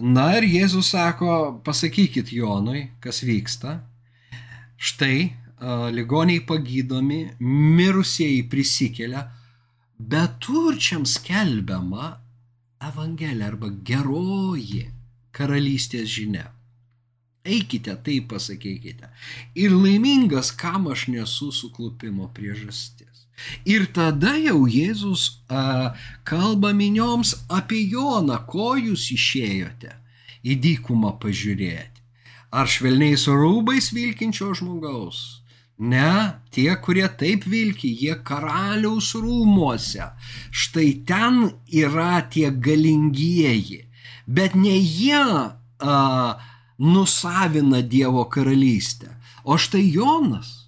Na 0.00 0.30
ir 0.38 0.46
Jėzus 0.48 0.92
sako, 0.94 1.60
pasakykit 1.64 2.30
Jonui, 2.32 2.86
kas 3.04 3.20
vyksta. 3.20 3.80
Štai 4.80 5.34
ligoniai 5.92 6.40
pagydomi, 6.46 7.20
mirusieji 7.40 8.48
prisikelia, 8.48 9.26
bet 9.98 10.38
turčiam 10.40 11.04
skelbiama 11.06 12.16
Evangelija 12.80 13.50
arba 13.52 13.68
geroji 13.84 14.86
karalystės 15.36 16.08
žinia. 16.08 16.46
Eikite, 17.44 17.94
tai 18.04 18.20
pasakykite. 18.28 19.08
Ir 19.56 19.72
laimingas, 19.72 20.50
kam 20.52 20.88
aš 20.92 21.06
nesu 21.12 21.50
suklupimo 21.52 22.28
priežastis. 22.36 23.26
Ir 23.64 23.86
tada 23.96 24.34
jau 24.36 24.66
Jėzus 24.68 25.40
a, 25.48 25.96
kalba 26.28 26.74
minioms 26.76 27.32
apie 27.48 27.80
Joną, 27.88 28.36
ko 28.48 28.74
jūs 28.76 29.08
išėjote 29.16 29.94
į 30.44 30.56
dykumą 30.60 31.14
pažiūrėti. 31.20 32.04
Ar 32.52 32.68
švelniais 32.68 33.24
rūbais 33.30 33.92
vilkinčio 33.96 34.52
žmogaus? 34.58 35.39
Ne, 35.80 36.40
tie, 36.52 36.74
kurie 36.84 37.06
taip 37.16 37.46
vilki, 37.48 37.88
jie 37.96 38.18
karaliaus 38.24 39.14
rūmuose. 39.16 40.10
Štai 40.52 40.90
ten 41.08 41.46
yra 41.72 42.20
tie 42.28 42.50
galingieji. 42.52 43.86
Bet 44.28 44.54
ne 44.54 44.76
jie 44.76 45.24
a, 45.24 45.96
nusavina 46.78 47.80
Dievo 47.80 48.26
karalystę. 48.28 49.16
O 49.44 49.56
štai 49.56 49.86
Jonas 49.88 50.60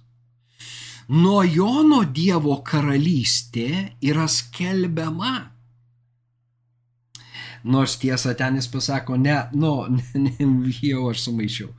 Nuo 1.13 1.43
Jono 1.43 2.05
Dievo 2.07 2.61
karalystė 2.63 3.97
yra 4.01 4.23
skelbiama. 4.31 5.52
Nors 7.63 7.95
tiesa, 7.95 8.33
ten 8.35 8.57
jis 8.59 8.67
pasako, 8.67 9.15
ne, 9.17 9.37
nu, 9.55 9.71
ne, 9.95 10.03
ne, 10.19 10.73
jau 10.83 11.07
aš 11.11 11.23
sumaišiau. 11.27 11.69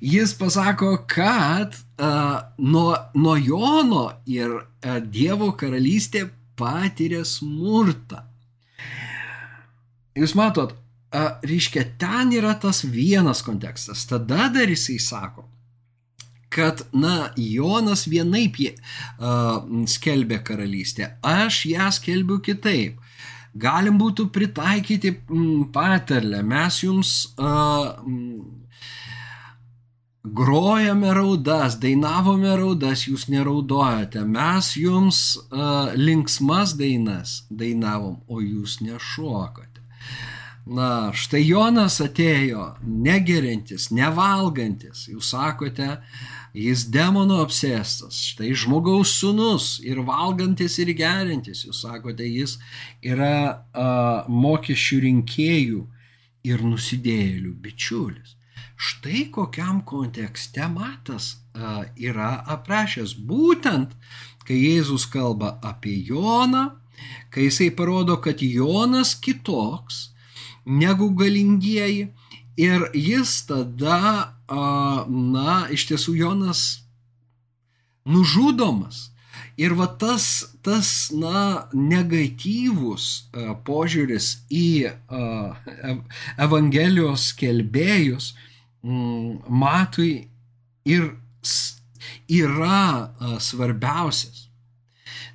Jis 0.00 0.34
pasako, 0.38 0.92
kad 1.10 1.74
uh, 1.74 2.38
nuo, 2.58 2.94
nuo 3.14 3.36
Jono 3.36 4.06
ir 4.30 4.54
uh, 4.54 4.98
Dievo 5.02 5.50
karalystė 5.58 6.28
patiria 6.56 7.24
smurtą. 7.26 8.22
Jūs 10.16 10.36
matot, 10.38 10.72
uh, 10.76 11.34
reiškia, 11.44 11.84
ten 12.00 12.30
yra 12.38 12.54
tas 12.62 12.84
vienas 12.86 13.42
kontekstas. 13.44 14.06
Tada 14.08 14.46
dar 14.54 14.70
jisai 14.70 15.00
sako, 15.02 15.48
kad, 16.54 16.86
na, 16.94 17.32
Jonas 17.36 18.06
vienaip 18.08 18.62
jie, 18.62 18.72
uh, 19.18 19.58
skelbė 19.90 20.38
karalystę, 20.46 21.16
aš 21.26 21.64
ją 21.72 21.90
skelbiu 21.98 22.38
kitaip. 22.46 23.02
Galim 23.56 23.96
būtų 24.00 24.28
pritaikyti 24.34 25.12
mm, 25.16 25.68
patarlę, 25.72 26.42
mes 26.44 26.80
jums 26.82 27.12
uh, 27.40 27.94
grojame 30.40 31.14
raudas, 31.16 31.78
dainavome 31.80 32.52
raudas, 32.58 33.06
jūs 33.08 33.28
neraudojate, 33.32 34.24
mes 34.26 34.72
jums 34.80 35.22
uh, 35.36 35.94
linksmas 35.96 36.76
dainas 36.76 37.38
dainavom, 37.50 38.20
o 38.28 38.42
jūs 38.44 38.80
nešokote. 38.84 39.84
Na, 40.66 41.12
štai 41.14 41.44
Jonas 41.46 42.00
atėjo 42.02 42.72
negerintis, 42.82 43.92
nevalgantis, 43.94 45.06
jūs 45.12 45.30
sakote, 45.30 45.92
uh, 45.94 46.45
Jis 46.56 46.86
demono 46.88 47.42
apsėstas, 47.44 48.16
štai 48.30 48.54
žmogaus 48.56 49.10
sunus 49.20 49.74
ir 49.84 49.98
valgantis 50.06 50.78
ir 50.80 50.94
gerintis, 50.96 51.66
jūs 51.66 51.82
sakote, 51.84 52.24
jis 52.24 52.56
yra 53.04 53.60
a, 53.76 53.88
mokesčių 54.24 55.02
rinkėjų 55.04 55.82
ir 56.48 56.64
nusidėjėlių 56.64 57.52
bičiulis. 57.60 58.32
Štai 58.76 59.26
kokiam 59.34 59.82
kontekste 59.84 60.64
matas 60.72 61.34
a, 61.52 61.84
yra 61.92 62.38
aprašęs 62.56 63.12
būtent, 63.28 63.92
kai 64.48 64.56
Jėzus 64.56 65.04
kalba 65.12 65.58
apie 65.60 65.98
Joną, 66.08 66.70
kai 67.28 67.50
jisai 67.50 67.68
parodo, 67.76 68.16
kad 68.24 68.40
Jonas 68.40 69.12
kitoks 69.20 70.14
negu 70.64 71.10
galingieji 71.12 72.08
ir 72.56 72.88
jis 72.96 73.42
tada 73.44 74.35
na, 74.48 75.66
iš 75.74 75.86
tiesų 75.90 76.16
Jonas 76.20 76.62
nužudomas. 78.06 79.10
Ir 79.56 79.72
va 79.76 79.86
tas, 79.88 80.44
tas 80.64 81.10
na, 81.16 81.68
negatyvus 81.72 83.28
požiūris 83.64 84.28
į 84.52 84.92
Evangelijos 86.36 87.30
kelbėjus 87.40 88.34
matui 88.84 90.28
ir 90.84 91.08
yra 92.28 93.40
svarbiausias. 93.40 94.46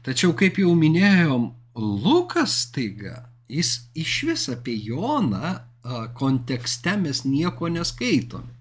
Tačiau, 0.05 0.33
kaip 0.37 0.61
jau 0.61 0.71
minėjom, 0.77 1.51
Lukas 1.75 2.71
taiga, 2.73 3.25
jis 3.49 3.89
iš 3.97 4.15
vis 4.29 4.47
apie 4.53 4.77
Joną 4.85 5.57
kontekste 6.17 6.97
mes 7.01 7.23
nieko 7.25 7.69
neskaitome. 7.73 8.60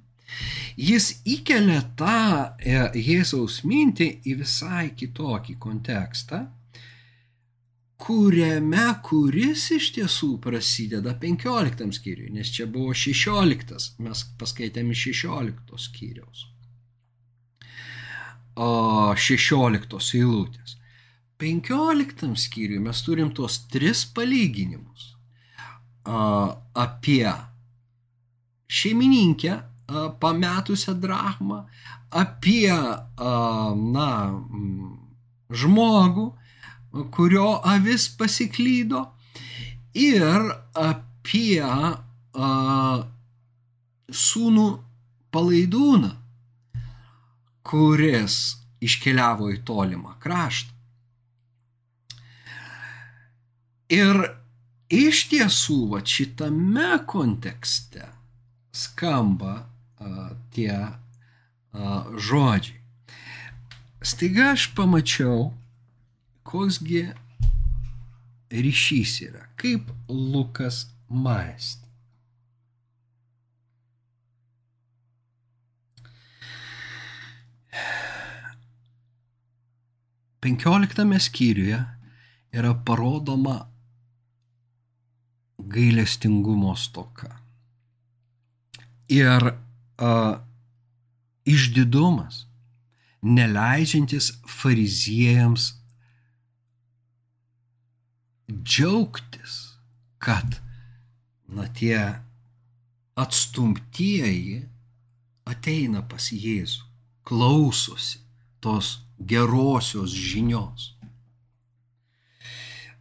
Jis 0.80 1.10
įkelia 1.28 1.82
tą 1.98 2.56
e, 2.56 2.76
Jėzaus 2.96 3.60
mintį 3.68 4.06
į 4.24 4.38
visai 4.40 4.86
kitokį 4.96 5.58
kontekstą, 5.60 6.46
kuriame 8.00 8.86
kuris 9.04 9.66
iš 9.76 9.90
tiesų 9.98 10.30
prasideda 10.40 11.12
15 11.20 11.90
skyriui, 11.98 12.30
nes 12.32 12.48
čia 12.54 12.64
buvo 12.64 12.94
16, 12.96 14.00
mes 14.00 14.24
paskaitėme 14.40 14.96
16 14.96 15.76
skyriaus. 15.84 16.46
O 18.56 19.12
16 19.16 20.16
eilutės. 20.16 20.78
15 21.40 22.32
skyriui 22.40 22.80
mes 22.84 23.04
turim 23.04 23.30
tuos 23.36 23.62
tris 23.72 24.06
palyginimus 24.16 25.14
apie 26.04 27.28
šeimininkę 28.70 29.69
pametusią 30.20 30.94
drachmą, 31.00 31.64
apie 32.10 32.74
na, 33.94 34.10
žmogų, 35.50 36.26
kurio 37.14 37.60
avis 37.66 38.08
pasiklydo 38.18 39.04
ir 39.94 40.50
apie 40.74 41.62
sūnų 44.10 44.66
palaidūną, 45.30 46.10
kuris 47.70 48.36
iškeliavo 48.82 49.50
į 49.54 49.60
tolimą 49.66 50.16
kraštą. 50.22 50.74
Ir 53.90 54.22
iš 54.90 55.24
tiesų, 55.30 55.80
va 55.90 56.00
šitame 56.06 57.00
kontekste 57.10 58.06
skamba 58.70 59.69
tie 60.54 60.76
žodžiai. 62.16 62.78
Staiga 64.00 64.52
aš 64.54 64.70
pamačiau, 64.72 65.50
koksgi 66.48 67.02
ryšys 68.50 69.20
yra, 69.28 69.44
kaip 69.60 69.92
Lukas 70.08 70.86
mąstė. 71.12 71.86
Penkioliktame 80.40 81.20
skyriuje 81.20 81.78
yra 82.56 82.72
parodoma 82.88 83.58
gailestingumo 85.60 86.72
stoka. 86.80 87.36
Ir 89.12 89.52
uh, 90.00 90.40
išdidumas, 91.44 92.46
neleidžiantis 93.22 94.32
fariziejams 94.48 95.74
džiaugtis, 98.50 99.76
kad 100.18 100.60
na 101.48 101.66
tie 101.68 102.00
atstumtieji 103.18 104.64
ateina 105.50 106.02
pas 106.06 106.30
Jėzų, 106.32 106.86
klausosi 107.26 108.20
tos 108.64 109.00
gerosios 109.18 110.14
žinios. 110.14 110.94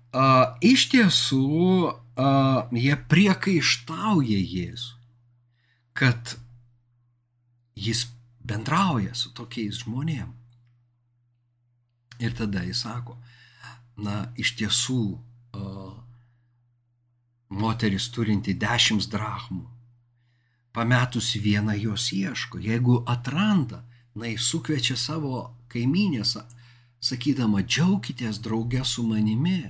A, 0.09 0.57
iš 0.65 0.87
tiesų, 0.93 1.93
a, 2.17 2.29
jie 2.73 2.95
priekaištauja 3.11 4.39
Jėzų, 4.39 4.95
kad 5.93 6.35
jis 7.79 8.05
bendrauja 8.43 9.15
su 9.15 9.31
tokiais 9.35 9.83
žmonėm. 9.83 10.29
Ir 12.19 12.35
tada 12.35 12.63
jis 12.67 12.83
sako, 12.83 13.15
na, 14.03 14.29
iš 14.39 14.55
tiesų, 14.59 15.01
moteris 17.49 18.09
turinti 18.13 18.53
dešimt 18.59 19.07
drachmų, 19.11 19.65
pametus 20.75 21.33
vieną 21.39 21.75
jos 21.79 22.11
ieško, 22.13 22.59
jeigu 22.61 22.99
atranda, 23.07 23.83
na, 24.15 24.27
jis 24.29 24.49
sukviečia 24.51 24.97
savo 24.99 25.47
kaimynės, 25.71 26.35
sakydama, 26.99 27.63
džiaukitės 27.63 28.41
draugė 28.43 28.83
su 28.85 29.05
manimi, 29.07 29.63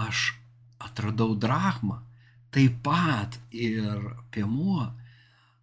aš 0.00 0.32
atradau 0.80 1.36
drachmą, 1.36 2.00
taip 2.50 2.80
pat 2.82 3.36
ir 3.52 4.00
piemuo, 4.32 4.88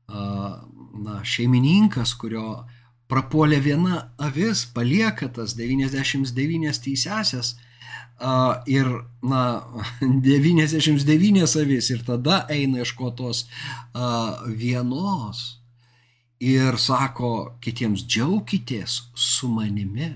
na, 0.07 1.21
šeimininkas, 1.23 2.13
kurio 2.19 2.65
prapuolė 3.11 3.59
viena 3.63 4.01
avis, 4.17 4.65
palieka 4.73 5.29
tas 5.33 5.55
99 5.55 6.81
teisėsias 6.83 7.55
ir, 8.67 8.89
na, 9.23 9.43
99 10.31 11.57
avis 11.61 11.91
ir 11.93 12.03
tada 12.07 12.45
eina 12.51 12.83
iškotos 12.83 13.45
vienos 14.47 15.45
ir 16.39 16.77
sako 16.77 17.57
kitiems 17.61 18.05
džiaukitės 18.05 19.01
su 19.15 19.49
manimi. 19.49 20.13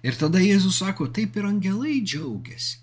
Ir 0.00 0.16
tada 0.16 0.40
Jėzus 0.40 0.80
sako, 0.80 1.10
taip 1.12 1.36
ir 1.36 1.48
angelai 1.48 2.00
džiaugiasi 2.00 2.80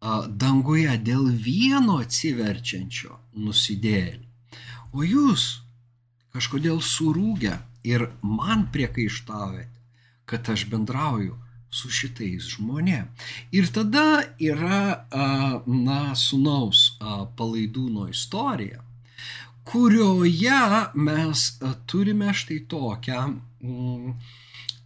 danguje 0.00 0.96
dėl 1.04 1.28
vieno 1.44 1.98
atsiverčiančio 2.00 3.18
nusidėlį. 3.36 4.29
O 4.92 5.04
jūs 5.06 5.60
kažkodėl 6.34 6.80
surūgę 6.82 7.58
ir 7.86 8.08
man 8.22 8.66
priekaištavėte, 8.74 9.70
kad 10.30 10.50
aš 10.50 10.66
bendrauju 10.70 11.36
su 11.70 11.90
šitais 11.90 12.48
žmonėm. 12.56 13.06
Ir 13.54 13.70
tada 13.74 14.22
yra, 14.42 15.06
na, 15.66 16.00
sunaus 16.18 16.96
palaidūno 17.38 18.08
istorija, 18.10 18.82
kurioje 19.70 20.62
mes 20.98 21.44
turime 21.90 22.34
štai 22.34 22.58
tokią, 22.70 23.26
mm, 23.62 24.14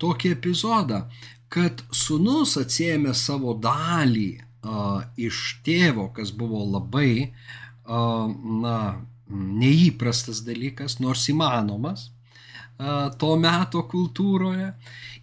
tokį 0.01 0.35
epizodą, 0.37 1.05
kad 1.49 1.85
sunus 1.95 2.59
atsėmė 2.61 3.15
savo 3.17 3.55
dalį 3.57 4.31
iš 5.21 5.41
tėvo, 5.65 6.09
kas 6.17 6.33
buvo 6.37 6.65
labai, 6.75 7.33
na, 7.87 8.79
neįprastas 9.35 10.45
dalykas, 10.47 11.01
nors 11.03 11.29
įmanomas 11.33 12.09
to 13.19 13.37
meto 13.39 13.85
kultūroje. 13.91 14.73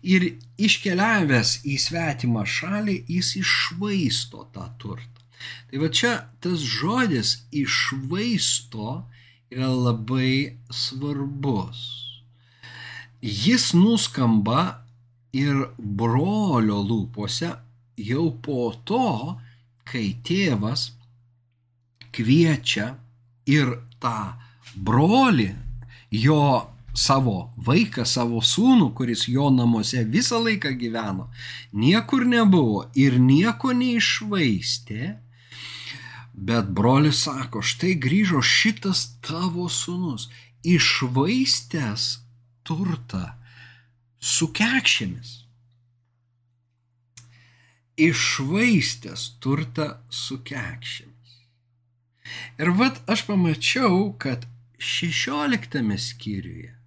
Ir 0.02 0.24
iškeliavęs 0.58 1.62
į 1.70 1.78
svetimą 1.78 2.46
šalį, 2.48 3.04
jis 3.08 3.36
išvaisto 3.38 4.48
tą 4.54 4.66
turtą. 4.82 5.22
Tai 5.70 5.82
va 5.82 5.90
čia 5.90 6.14
tas 6.42 6.62
žodis 6.62 7.44
išvaisto 7.52 9.04
yra 9.52 9.70
labai 9.70 10.58
svarbus. 10.74 11.84
Jis 13.22 13.74
nuskamba 13.78 14.82
ir 15.38 15.68
brolio 15.78 16.82
lūpose 16.82 17.52
jau 18.02 18.26
po 18.42 18.72
to, 18.86 19.38
kai 19.86 20.16
tėvas 20.26 20.92
kviečia 22.16 22.96
ir 23.50 23.78
tą 24.02 24.34
brolį, 24.76 25.52
jo 26.12 26.68
savo 26.98 27.52
vaiką, 27.58 28.06
savo 28.06 28.42
sūnų, 28.44 28.92
kuris 28.98 29.28
jo 29.32 29.50
namuose 29.54 30.04
visą 30.04 30.42
laiką 30.44 30.74
gyveno, 30.80 31.30
niekur 31.74 32.26
nebuvo 32.28 32.88
ir 32.96 33.18
nieko 33.20 33.72
neišvaistė, 33.76 35.16
bet 36.34 36.72
brolis 36.76 37.24
sako, 37.28 37.62
štai 37.64 37.96
grįžo 38.02 38.42
šitas 38.44 39.06
tavo 39.24 39.70
sūnus, 39.72 40.30
išvaistęs 40.68 42.10
turtą 42.68 43.24
su 44.20 44.52
kekšėmis 44.54 45.42
išvaistęs 48.02 49.24
turtą 49.44 49.88
su 50.10 50.40
kekšėmis. 50.48 51.11
Ir 52.60 52.74
vad 52.78 53.02
aš 53.12 53.26
pamačiau, 53.30 54.14
kad 54.20 54.46
šešioliktame 54.82 55.98
skyriuje 56.02 56.82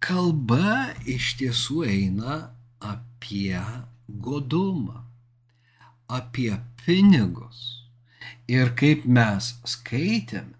kalba 0.00 0.94
iš 1.04 1.34
tiesų 1.40 1.82
eina 1.84 2.36
apie 2.80 3.60
godumą, 4.08 5.04
apie 6.08 6.54
pinigus. 6.80 7.60
Ir 8.50 8.72
kaip 8.80 9.04
mes 9.04 9.52
skaitėme, 9.68 10.56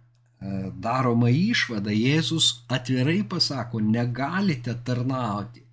daroma 0.84 1.30
išvada, 1.32 1.92
Jėzus 1.92 2.62
atvirai 2.72 3.20
pasako, 3.28 3.80
negalite 3.80 4.76
tarnauti 4.86 5.64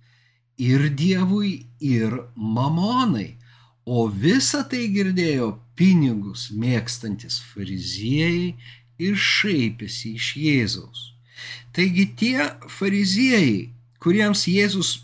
ir 0.58 0.88
Dievui, 0.98 1.68
ir 1.80 2.16
mamonai. 2.34 3.36
O 3.88 4.08
visą 4.12 4.64
tai 4.68 4.88
girdėjo 4.92 5.52
pinigus 5.78 6.48
mėgstantis 6.50 7.38
fariziejai 7.52 8.54
ir 8.98 9.18
šaipėsi 9.30 10.14
iš 10.18 10.30
Jėzaus. 10.42 11.02
Taigi 11.72 12.08
tie 12.18 12.48
fariziejai, 12.78 13.70
kuriems 14.02 14.46
Jėzus 14.50 14.96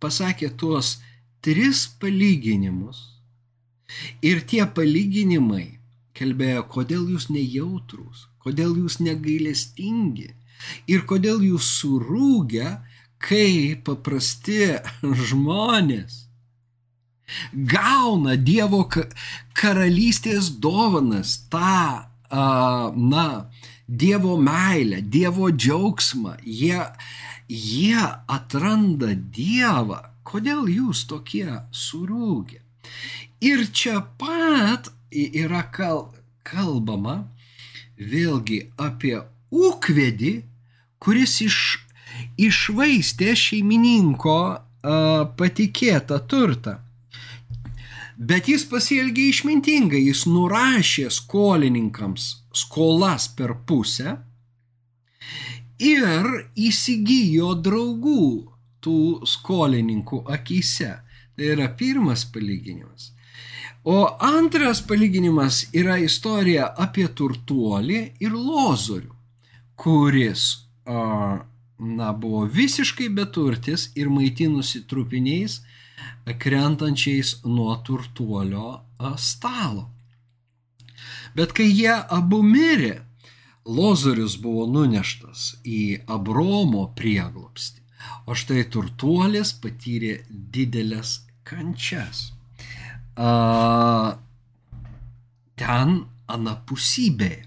pasakė 0.00 0.48
tuos 0.60 0.96
tris 1.44 1.84
palyginimus, 2.00 3.02
ir 4.24 4.40
tie 4.48 4.64
palyginimai 4.76 5.78
kalbėjo, 6.16 6.64
kodėl 6.70 7.06
jūs 7.14 7.28
nejautrus, 7.32 8.26
kodėl 8.42 8.74
jūs 8.78 9.00
negailestingi 9.02 10.30
ir 10.90 11.04
kodėl 11.08 11.42
jūs 11.44 11.68
surūgę, 11.80 12.78
kai 13.24 13.74
paprasti 13.84 14.76
žmonės 15.02 16.23
gauna 17.52 18.36
Dievo 18.36 18.84
karalystės 19.54 20.50
dovanas, 20.60 21.36
tą, 21.52 22.06
na, 22.30 23.28
Dievo 23.88 24.36
meilę, 24.40 25.02
Dievo 25.02 25.50
džiaugsmą. 25.50 26.38
Jie, 26.44 26.80
jie 27.48 28.00
atranda 28.26 29.14
Dievą. 29.14 30.00
Kodėl 30.24 30.68
jūs 30.72 31.04
tokie 31.06 31.60
surūgę? 31.70 32.62
Ir 33.44 33.66
čia 33.76 34.00
pat 34.18 34.88
yra 35.12 35.62
kal, 35.68 36.08
kalbama 36.48 37.26
vėlgi 38.00 38.70
apie 38.80 39.18
ūkvedį, 39.52 40.32
kuris 40.98 41.36
iš, 41.44 41.58
išvaistė 42.40 43.34
šeimininko 43.36 44.38
a, 44.48 44.58
patikėtą 45.36 46.18
turtą. 46.30 46.78
Bet 48.16 48.48
jis 48.48 48.64
pasielgė 48.70 49.28
išmintingai, 49.32 50.04
jis 50.06 50.24
nurašė 50.30 51.08
skolininkams 51.10 52.28
skolas 52.54 53.26
per 53.34 53.56
pusę 53.66 54.18
ir 55.82 56.28
įsigijo 56.54 57.54
draugų 57.58 58.28
tų 58.84 59.26
skolininkų 59.26 60.22
akise. 60.36 60.92
Tai 61.34 61.48
yra 61.50 61.66
pirmas 61.74 62.22
palyginimas. 62.30 63.10
O 63.84 64.06
antras 64.22 64.80
palyginimas 64.86 65.64
yra 65.76 65.96
istorija 65.98 66.70
apie 66.78 67.08
turtuolį 67.10 67.98
ir 68.22 68.32
lozorių, 68.32 69.10
kuris 69.76 70.44
a, 70.86 71.42
na, 71.78 72.12
buvo 72.14 72.44
visiškai 72.46 73.10
beturtis 73.12 73.90
ir 73.98 74.08
maitinusi 74.08 74.84
trupiniais, 74.88 75.58
krentančiais 76.38 77.40
nuo 77.44 77.76
turtuolio 77.86 78.80
stalo. 79.16 79.90
Bet 81.34 81.52
kai 81.56 81.66
jie 81.70 81.94
abu 82.18 82.42
mirė, 82.46 83.02
Lozorius 83.64 84.36
buvo 84.36 84.66
nuneštas 84.68 85.54
į 85.64 86.04
Abromo 86.12 86.84
prieglopstį, 86.98 87.80
o 88.28 88.36
štai 88.36 88.66
turtuolis 88.68 89.54
patyrė 89.56 90.18
didelės 90.28 91.22
kančias. 91.48 92.26
A, 93.16 94.18
ten 95.56 96.04
anapusybėje. 96.28 97.42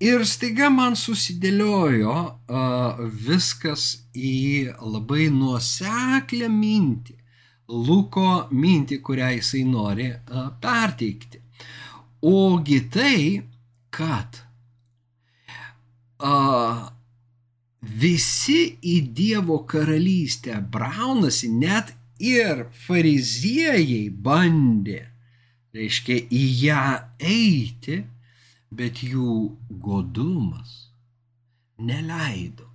Ir 0.00 0.22
staiga 0.24 0.70
man 0.72 0.94
susidėliojo 0.96 2.12
uh, 2.16 3.00
viskas 3.12 4.06
į 4.16 4.72
labai 4.80 5.26
nuoseklę 5.28 6.48
mintį, 6.48 7.19
Luko 7.70 8.48
mintį, 8.50 8.98
kurią 9.06 9.30
jisai 9.36 9.64
nori 9.68 10.08
perteikti. 10.62 11.40
Ogi 12.26 12.80
tai, 12.92 13.42
kad 13.94 14.40
uh, 16.20 16.88
visi 17.80 18.60
į 18.82 18.96
Dievo 19.16 19.62
karalystę 19.70 20.58
braunasi, 20.74 21.48
net 21.48 21.94
ir 22.20 22.66
fariziejai 22.86 24.10
bandė, 24.12 25.00
reiškia, 25.74 26.18
į 26.28 26.44
ją 26.66 26.84
eiti, 27.18 28.02
bet 28.70 29.02
jų 29.02 29.36
godumas 29.82 30.76
neleido. 31.78 32.69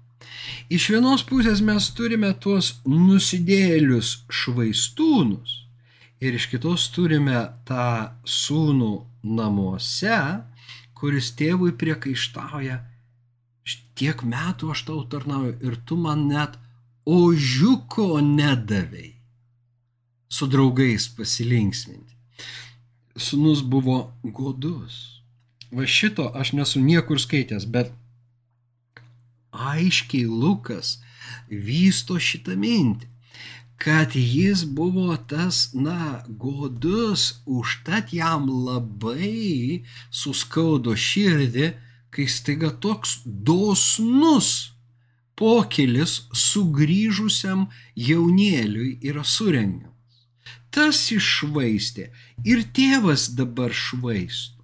Iš 0.69 0.89
vienos 0.93 1.23
pusės 1.27 1.61
mes 1.65 1.91
turime 1.97 2.31
tuos 2.41 2.75
nusidėlius 2.87 4.25
švaistūnus 4.29 5.61
ir 6.23 6.37
iš 6.37 6.49
kitos 6.53 6.87
turime 6.95 7.37
tą 7.67 8.11
sūnų 8.25 8.91
namuose, 9.37 10.19
kuris 10.95 11.31
tėvui 11.37 11.73
priekaištauja, 11.77 12.79
tiek 13.95 14.23
metų 14.27 14.71
aš 14.73 14.85
tau 14.89 15.01
tarnauju 15.09 15.55
ir 15.63 15.77
tu 15.87 15.97
man 15.99 16.27
net 16.29 16.57
ožiuko 17.05 18.19
nedavai 18.21 19.13
su 20.29 20.47
draugais 20.51 21.07
pasilinksminti. 21.15 22.15
Sūnus 23.15 23.61
buvo 23.63 23.99
godus 24.23 25.15
va 25.75 25.85
šito 25.87 26.27
aš 26.35 26.53
nesu 26.57 26.81
niekur 26.83 27.19
skaitęs, 27.21 27.65
bet 27.71 27.91
aiškiai 29.55 30.27
Lukas 30.29 30.97
vysto 31.49 32.19
šitą 32.21 32.55
mintį, 32.59 33.07
kad 33.81 34.15
jis 34.15 34.63
buvo 34.77 35.15
tas, 35.29 35.71
na, 35.73 36.23
godus, 36.27 37.41
užtat 37.45 38.13
jam 38.15 38.47
labai 38.67 39.83
suskaudo 40.11 40.95
širdį, 40.95 41.73
kai 42.13 42.27
staiga 42.31 42.71
toks 42.71 43.19
dosnus 43.25 44.51
pokelis 45.35 46.21
sugrįžusiam 46.31 47.67
jaunėliui 47.99 48.95
yra 49.03 49.25
surengiamas. 49.27 49.91
Tas 50.71 50.99
išvaistė 51.11 52.11
ir 52.47 52.63
tėvas 52.75 53.29
dabar 53.35 53.75
švaisto 53.75 54.55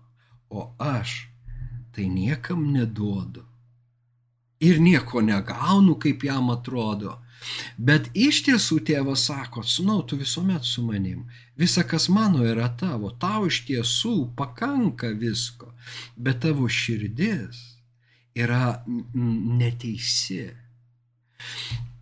o 0.51 0.75
aš 0.77 1.29
tai 1.91 2.09
niekam 2.09 2.71
neduodu. 2.73 3.45
Ir 4.61 4.79
nieko 4.81 5.21
negaunu, 5.25 5.97
kaip 5.99 6.23
jam 6.23 6.51
atrodo. 6.53 7.17
Bet 7.77 8.11
iš 8.13 8.43
tiesų 8.45 8.77
tėvas 8.85 9.23
sako, 9.29 9.63
sunau, 9.65 10.01
tu 10.05 10.17
visuomet 10.19 10.65
su 10.67 10.83
manim. 10.85 11.23
Visa, 11.57 11.83
kas 11.83 12.07
mano, 12.13 12.43
yra 12.45 12.67
tavo. 12.77 13.09
Tau 13.21 13.47
iš 13.49 13.63
tiesų 13.69 14.15
pakanka 14.37 15.09
visko. 15.17 15.71
Bet 16.15 16.43
tavo 16.45 16.69
širdis 16.69 17.63
yra 18.37 18.83
neteisi. 19.57 20.43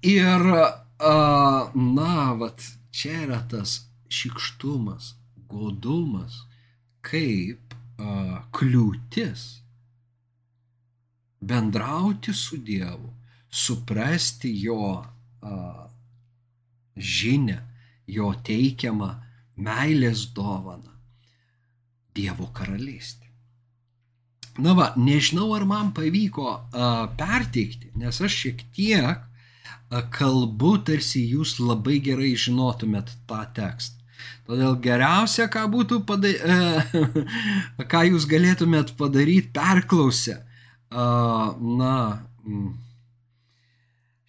Ir, 0.10 0.52
na, 1.00 2.18
vat, 2.40 2.66
čia 2.92 3.24
yra 3.24 3.40
tas 3.52 3.80
šikštumas, 4.12 5.14
godumas, 5.48 6.44
kaip 7.06 7.76
kliūtis 8.56 9.48
bendrauti 11.40 12.34
su 12.34 12.58
Dievu, 12.58 13.14
suprasti 13.50 14.52
jo 14.62 15.06
a, 15.42 15.88
žinę, 16.96 17.58
jo 18.08 18.34
teikiamą 18.44 19.10
meilės 19.60 20.28
dovaną 20.36 20.96
Dievo 22.16 22.50
karalystė. 22.54 23.30
Na 24.60 24.74
va, 24.76 24.90
nežinau, 25.00 25.54
ar 25.56 25.64
man 25.66 25.94
pavyko 25.96 26.50
a, 26.52 26.60
perteikti, 27.18 27.94
nes 27.96 28.20
aš 28.22 28.36
šiek 28.44 28.66
tiek 28.76 29.08
a, 29.08 30.02
kalbu, 30.12 30.76
tarsi 30.90 31.24
jūs 31.32 31.58
labai 31.64 32.02
gerai 32.04 32.34
žinotumėt 32.36 33.16
tą 33.30 33.46
tekstą. 33.56 33.96
Todėl 34.50 34.76
geriausia, 34.84 35.46
ką 35.48 35.64
būtų 35.72 36.02
padaryti, 36.10 37.04
ką 37.92 38.04
jūs 38.10 38.26
galėtumėt 38.28 38.96
padaryti, 39.00 39.54
perklausę, 39.56 40.40
na, 40.92 41.96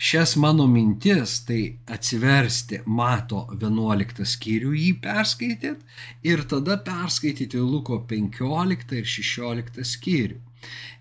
šias 0.01 0.37
mano 0.41 0.67
mintis, 0.67 1.39
tai 1.45 1.79
atsiversti 1.93 2.81
Mato 2.87 3.47
11 3.53 4.25
skyrių, 4.25 4.75
jį 4.77 4.93
perskaityti 5.05 6.29
ir 6.29 6.45
tada 6.49 6.79
perskaityti 6.85 7.61
Luko 7.61 8.01
15 8.09 8.97
ir 8.97 9.09
16 9.09 9.85
skyrių. 9.95 10.39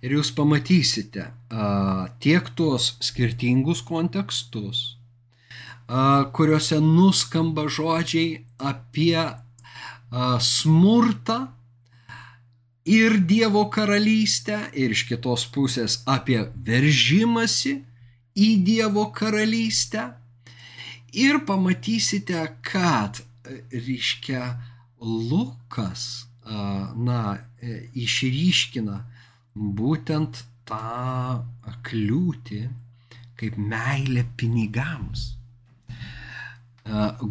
Ir 0.03 0.15
jūs 0.15 0.31
pamatysite 0.31 1.25
tiek 2.23 2.49
tuos 2.55 2.93
skirtingus 3.03 3.81
kontekstus, 3.83 4.95
kuriuose 6.35 6.79
nuskamba 6.79 7.65
žodžiai 7.67 8.45
apie 8.71 9.19
smurtą 10.39 11.39
ir 12.85 13.19
Dievo 13.27 13.65
karalystę, 13.69 14.59
ir 14.73 14.93
iš 14.95 15.05
kitos 15.09 15.45
pusės 15.53 15.99
apie 16.09 16.41
veržimąsi 16.65 17.79
į 18.39 18.49
Dievo 18.65 19.09
karalystę. 19.15 20.13
Ir 21.17 21.41
pamatysite, 21.45 22.43
kad, 22.61 23.23
reiškia, 23.73 24.59
Lukas, 25.01 26.27
na, 26.45 27.39
e, 27.61 27.89
išryškina 27.97 28.99
būtent 29.55 30.43
tą 30.69 31.45
kliūtį 31.85 32.61
kaip 33.39 33.57
meilė 33.57 34.25
pinigams 34.37 35.39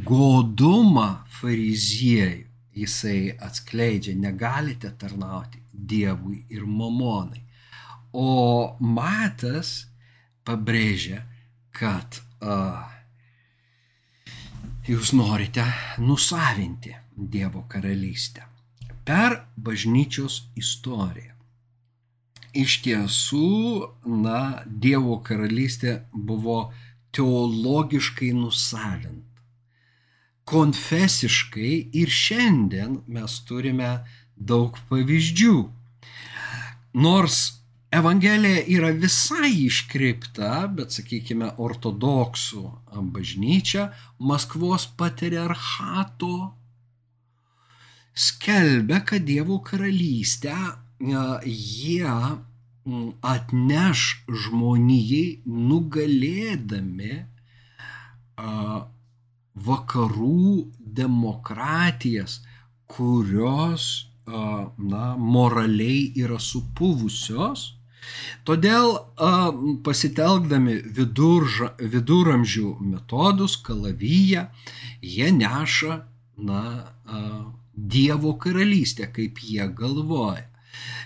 godumą 0.08 1.08
fariziejų 1.40 2.46
jisai 2.74 3.36
atskleidžia, 3.38 4.14
negalite 4.16 4.92
tarnauti 4.98 5.62
Dievui 5.72 6.44
ir 6.50 6.66
mamonai. 6.66 7.42
O 8.12 8.76
Matas 8.80 9.86
pabrėžia, 10.44 11.22
kad 11.72 12.20
uh, 12.42 12.82
jūs 14.88 15.12
norite 15.14 15.64
nusavinti 16.02 16.94
Dievo 17.14 17.64
karalystę 17.68 18.46
per 19.04 19.42
bažnyčios 19.56 20.42
istoriją. 20.56 21.34
Iš 22.58 22.80
tiesų, 22.84 23.48
na, 24.08 24.64
Dievo 24.66 25.18
karalystė 25.24 26.02
buvo 26.12 26.72
teologiškai 27.12 28.32
nusavinta 28.36 29.27
konfesiškai 30.48 31.74
ir 32.00 32.12
šiandien 32.12 33.02
mes 33.12 33.38
turime 33.48 33.92
daug 34.36 34.78
pavyzdžių. 34.88 35.56
Nors 37.04 37.38
Evangelija 37.88 38.64
yra 38.68 38.90
visai 38.92 39.50
iškreipta, 39.64 40.66
bet 40.76 40.92
sakykime, 40.92 41.54
ortodoksų 41.56 42.64
bažnyčia 43.14 43.86
Maskvos 44.20 44.84
patriarchato 45.00 46.34
skelbia, 48.12 49.00
kad 49.08 49.24
Dievo 49.24 49.62
karalystę 49.64 50.56
jie 51.48 52.12
atneš 53.32 54.04
žmonijai 54.44 55.40
nugalėdami 55.46 57.14
vakarų 59.64 60.68
demokratijas, 60.78 62.40
kurios 62.88 64.08
na, 64.28 65.16
moraliai 65.16 66.12
yra 66.20 66.38
supuvusios. 66.40 67.74
Todėl 68.48 68.94
pasitelkdami 69.84 70.78
vidurža, 70.96 71.74
viduramžių 71.78 72.76
metodus, 72.80 73.58
kalavyje, 73.60 74.46
jie 75.02 75.32
neša 75.32 76.02
na, 76.48 76.62
Dievo 77.78 78.32
karalystę, 78.42 79.06
kaip 79.14 79.38
jie 79.38 79.62
galvoja. 79.70 80.48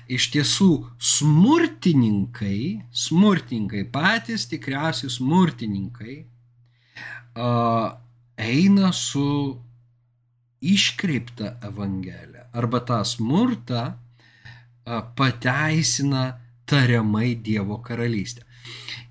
Iš 0.08 0.30
tiesų, 0.32 0.70
smurtininkai, 0.96 2.80
smurtininkai, 2.96 3.82
patys 3.92 4.46
tikriausiai 4.48 5.12
smurtininkai, 5.12 6.14
uh, 7.36 7.92
eina 8.36 8.92
su 8.92 9.58
iškreipta 10.60 11.58
evangelija 11.62 12.48
arba 12.52 12.80
tą 12.86 13.02
smurtą 13.04 13.92
pateisina 15.16 16.38
tariamai 16.66 17.34
Dievo 17.34 17.78
karalystę. 17.82 18.44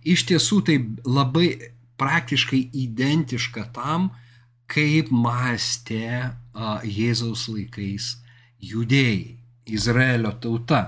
Iš 0.03 0.25
tiesų 0.29 0.61
tai 0.67 0.77
labai 1.05 1.49
praktiškai 2.01 2.61
identiška 2.73 3.67
tam, 3.75 4.09
kaip 4.71 5.11
mąstė 5.11 6.31
Jėzaus 6.87 7.45
laikais 7.51 8.15
judėjai, 8.61 9.37
Izraelio 9.71 10.31
tauta. 10.41 10.81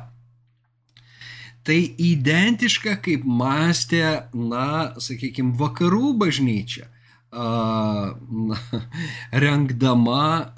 Tai 1.63 1.77
identiška, 1.79 2.97
kaip 3.03 3.23
mąstė, 3.23 4.03
na, 4.35 4.95
sakykime, 4.99 5.53
vakarų 5.59 6.11
bažnyčia, 6.19 6.89
rengdama 9.43 10.53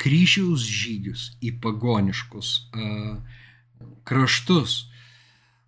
kryžiaus 0.00 0.62
žygius 0.64 1.24
į 1.44 1.50
pagoniškus 1.60 2.52
kraštus. 4.06 4.86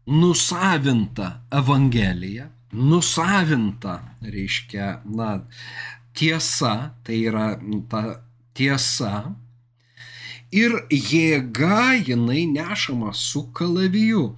Nusavinta 0.09 1.43
Evangelija, 1.53 2.49
nusavinta, 2.73 3.99
reiškia, 4.25 5.03
na, 5.05 5.43
tiesa, 6.17 6.95
tai 7.05 7.19
yra 7.29 7.51
ta 7.91 8.03
tiesa. 8.57 9.35
Ir 10.49 10.79
jėga 10.89 12.01
jinai 12.09 12.47
nešama 12.49 13.13
su 13.13 13.51
kalaviju. 13.53 14.31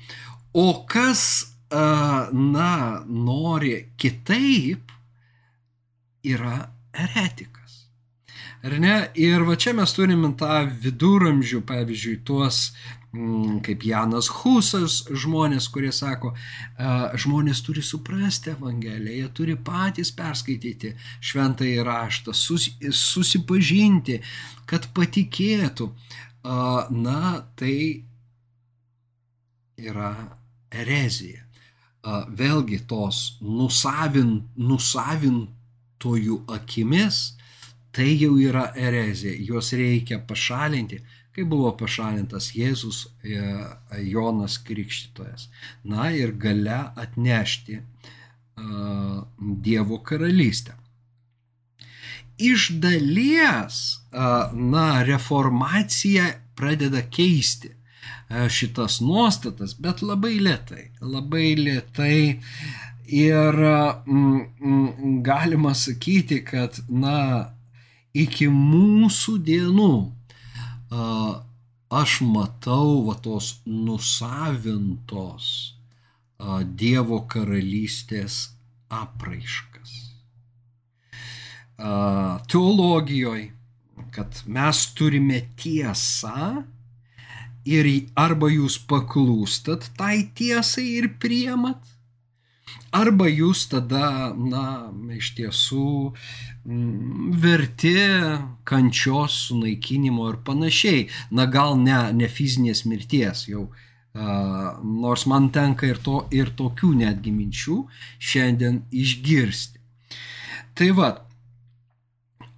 O 0.52 0.66
kas, 0.90 1.54
na, 1.70 3.04
nori 3.06 3.92
kitaip, 3.96 4.90
yra 6.26 6.70
eretikas. 6.92 7.58
Ar 8.64 8.76
ne? 8.80 8.94
Ir 9.16 9.46
va 9.48 9.56
čia 9.56 9.72
mes 9.76 9.92
turim 9.96 10.26
tą 10.36 10.64
viduramžių, 10.82 11.62
pavyzdžiui, 11.68 12.20
tuos 12.28 12.68
Mm, 13.12 13.58
kaip 13.66 13.82
Janas 13.82 14.28
Husas, 14.30 15.00
žmonės, 15.10 15.66
kurie 15.74 15.90
sako, 15.90 16.30
žmonės 17.18 17.58
turi 17.66 17.82
suprasti 17.82 18.52
Evangeliją, 18.52 19.16
jie 19.16 19.30
turi 19.34 19.56
patys 19.58 20.12
perskaityti 20.14 20.92
šventąjį 21.18 21.80
raštą, 21.88 22.34
susipažinti, 22.94 24.20
kad 24.70 24.86
patikėtų. 24.94 25.88
Na, 27.02 27.32
tai 27.58 27.74
yra 29.82 30.14
erezija. 30.70 31.42
Vėlgi 32.30 32.78
tos 32.88 33.40
nusavin, 33.42 34.36
nusavintojų 36.00 36.44
akimis, 36.48 37.36
tai 37.92 38.16
jau 38.16 38.38
yra 38.38 38.72
erezija, 38.74 39.34
juos 39.36 39.72
reikia 39.72 40.18
pašalinti 40.18 41.02
kai 41.32 41.44
buvo 41.44 41.76
pašalintas 41.76 42.54
Jėzus 42.56 43.06
e, 43.22 43.38
Jonas 44.02 44.58
Krikštytojas. 44.58 45.48
Na 45.84 46.10
ir 46.10 46.32
gale 46.32 46.92
atnešti 46.96 47.78
uh, 47.78 49.22
Dievo 49.38 50.02
karalystę. 50.02 50.74
Iš 52.36 52.80
dalies, 52.82 54.00
uh, 54.10 54.50
na, 54.52 55.04
reformacija 55.04 56.32
pradeda 56.56 57.02
keisti 57.02 57.76
šitas 58.30 59.00
nuostatas, 59.00 59.74
bet 59.74 60.02
labai 60.02 60.36
lietai, 60.38 60.90
labai 61.00 61.54
lietai. 61.58 62.40
Ir 63.10 63.56
mm, 64.06 64.40
mm, 64.62 65.22
galima 65.26 65.74
sakyti, 65.74 66.44
kad, 66.46 66.78
na, 66.88 67.50
iki 68.14 68.46
mūsų 68.50 69.36
dienų 69.46 69.92
aš 71.90 72.20
matau 72.26 73.02
va 73.06 73.16
tos 73.22 73.60
nusavintos 73.66 75.50
Dievo 76.80 77.18
karalystės 77.28 78.36
apraiškas. 78.88 79.90
Teologijoje, 82.48 83.50
kad 84.14 84.40
mes 84.48 84.80
turime 84.96 85.42
tiesą 85.60 86.62
ir 87.68 87.90
arba 88.16 88.48
jūs 88.48 88.78
paklūstat 88.88 89.90
tai 90.00 90.30
tiesai 90.34 90.86
ir 90.96 91.10
priemat, 91.20 91.84
Arba 92.90 93.28
jūs 93.30 93.68
tada, 93.70 94.32
na, 94.34 94.90
iš 95.14 95.34
tiesų 95.38 95.90
verti 97.40 97.94
kančios 98.66 99.36
sunaikinimo 99.46 100.26
ir 100.32 100.40
panašiai. 100.46 101.06
Na, 101.30 101.46
gal 101.46 101.78
ne, 101.78 102.00
ne 102.12 102.28
fizinės 102.28 102.84
mirties 102.90 103.46
jau. 103.50 103.68
Uh, 104.10 104.74
nors 104.82 105.22
man 105.30 105.52
tenka 105.54 105.86
ir, 105.86 106.00
to, 106.02 106.24
ir 106.34 106.48
tokių 106.58 106.88
netgi 106.98 107.30
minčių 107.30 107.76
šiandien 108.18 108.80
išgirsti. 108.90 109.78
Tai 110.74 110.88
va, 110.98 111.10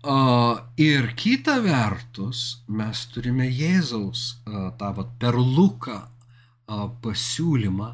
uh, 0.08 0.54
ir 0.80 1.12
kita 1.12 1.58
vertus 1.60 2.62
mes 2.72 3.04
turime 3.12 3.50
Jėzaus 3.52 4.40
uh, 4.46 4.70
tą 4.80 4.94
va, 4.96 5.04
per 5.20 5.36
Luką 5.36 5.98
uh, 6.00 6.88
pasiūlymą, 7.04 7.90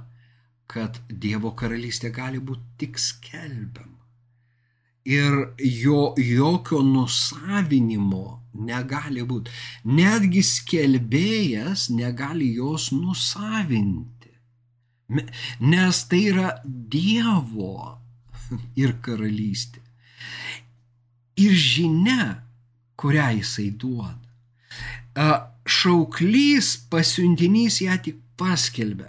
kad 0.69 1.01
Dievo 1.09 1.55
karalystė 1.57 2.11
gali 2.15 2.41
būti 2.45 2.77
tik 2.83 3.01
skelbiama. 3.01 3.97
Ir 5.09 5.35
jo, 5.65 6.13
jokio 6.21 6.83
nusavinimo 6.85 8.43
negali 8.69 9.25
būti. 9.25 9.55
Netgi 9.89 10.43
skelbėjas 10.45 11.89
negali 11.97 12.51
jos 12.59 12.91
nusavinti. 12.93 14.35
Nes 15.65 16.03
tai 16.11 16.21
yra 16.35 16.51
Dievo 16.65 17.97
ir 18.83 18.99
karalystė. 19.01 19.81
Ir 21.41 21.55
žinia, 21.57 22.43
kurią 23.01 23.31
jisai 23.39 23.71
duoda. 23.71 24.29
Šauklys 25.69 26.75
pasiuntinys 26.93 27.81
ją 27.87 27.97
tik 28.05 28.21
paskelbė. 28.37 29.09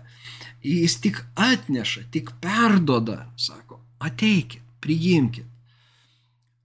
Jis 0.63 0.97
tik 1.03 1.21
atneša, 1.39 2.07
tik 2.11 2.33
perdoda, 2.41 3.31
sako, 3.37 3.79
ateikit, 3.99 4.63
priimkit. 4.83 5.45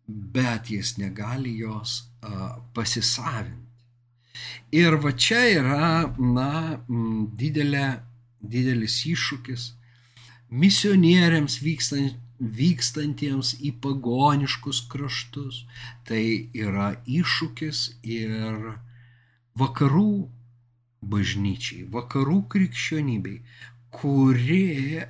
Bet 0.07 0.71
jis 0.71 0.97
negali 0.99 1.55
jos 1.59 2.03
uh, 2.23 2.59
pasisavinti. 2.75 3.63
Ir 4.75 4.99
va 5.01 5.15
čia 5.15 5.41
yra, 5.55 5.87
na, 6.19 6.51
didelė, 7.39 7.87
didelis 8.43 8.99
iššūkis 9.09 9.71
misionieriams 10.55 11.59
vykstant, 11.63 12.21
vykstantiems 12.39 13.55
į 13.63 13.75
pagoniškus 13.83 14.85
kraštus. 14.91 15.63
Tai 16.07 16.23
yra 16.53 16.95
iššūkis 17.07 17.85
ir 18.03 18.75
vakarų 19.59 20.27
bažnyčiai, 21.05 21.85
vakarų 21.93 22.41
krikščionybei, 22.53 23.39
kuri 23.95 25.01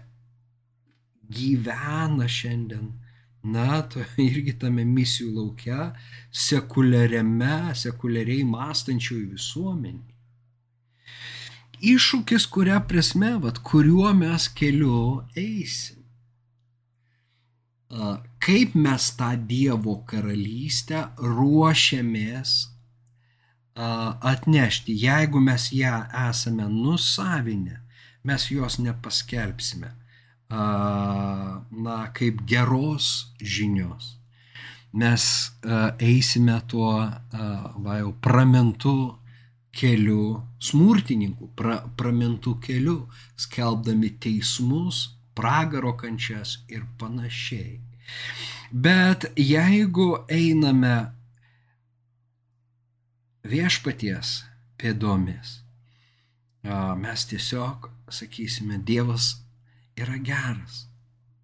gyvena 1.35 2.28
šiandien, 2.28 2.93
na, 3.45 3.82
to 3.91 4.05
irgi 4.20 4.55
tame 4.61 4.85
misijų 4.89 5.30
laukia, 5.37 5.93
sekuliariame, 6.47 7.74
sekuliariai 7.76 8.45
mąstančiųjų 8.49 9.30
visuomenį. 9.37 10.11
iššūkis, 11.85 12.47
kuria 12.49 12.78
prasme, 12.89 13.35
vat, 13.43 13.59
kuriuo 13.68 14.12
mes 14.16 14.49
keliu 14.57 15.24
eisim. 15.37 16.01
Kaip 18.45 18.74
mes 18.74 19.11
tą 19.18 19.35
Dievo 19.51 19.99
karalystę 20.09 21.05
ruošiamės 21.20 22.55
atnešti, 24.32 24.97
jeigu 25.05 25.43
mes 25.45 25.68
ją 25.76 26.01
esame 26.24 26.66
nusavinę, 26.72 27.84
mes 28.25 28.51
jos 28.51 28.79
nepaskelbsime, 28.81 29.93
na, 30.51 31.97
kaip 32.16 32.45
geros 32.49 33.35
žinios. 33.41 34.14
Mes 34.95 35.25
eisime 35.99 36.61
tuo, 36.70 36.95
va 37.85 37.99
jau, 37.99 38.12
pramintu 38.22 38.97
keliu, 39.75 40.45
smurtininkų 40.62 41.51
pra, 41.59 41.81
pramintų 41.99 42.55
keliu, 42.62 43.01
skelbdami 43.35 44.12
teismus, 44.22 45.09
pragaro 45.35 45.97
kančias 45.99 46.61
ir 46.70 46.87
panašiai. 47.01 47.81
Bet 48.70 49.27
jeigu 49.35 50.25
einame 50.31 51.11
viešpaties 53.43 54.45
pėdomis, 54.79 55.64
mes 56.65 57.27
tiesiog 57.29 57.91
sakysime, 58.09 58.79
Dievas 58.79 59.45
yra 59.97 60.17
geras, 60.19 60.87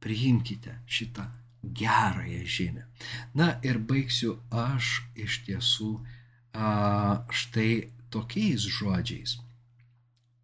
priimkite 0.00 0.78
šitą 0.86 1.26
gerąją 1.62 2.44
žinią. 2.46 2.84
Na 3.34 3.48
ir 3.62 3.78
baigsiu 3.78 4.38
aš 4.50 5.02
iš 5.14 5.42
tiesų 5.46 5.92
štai 7.40 7.72
tokiais 8.10 8.64
žodžiais, 8.64 9.36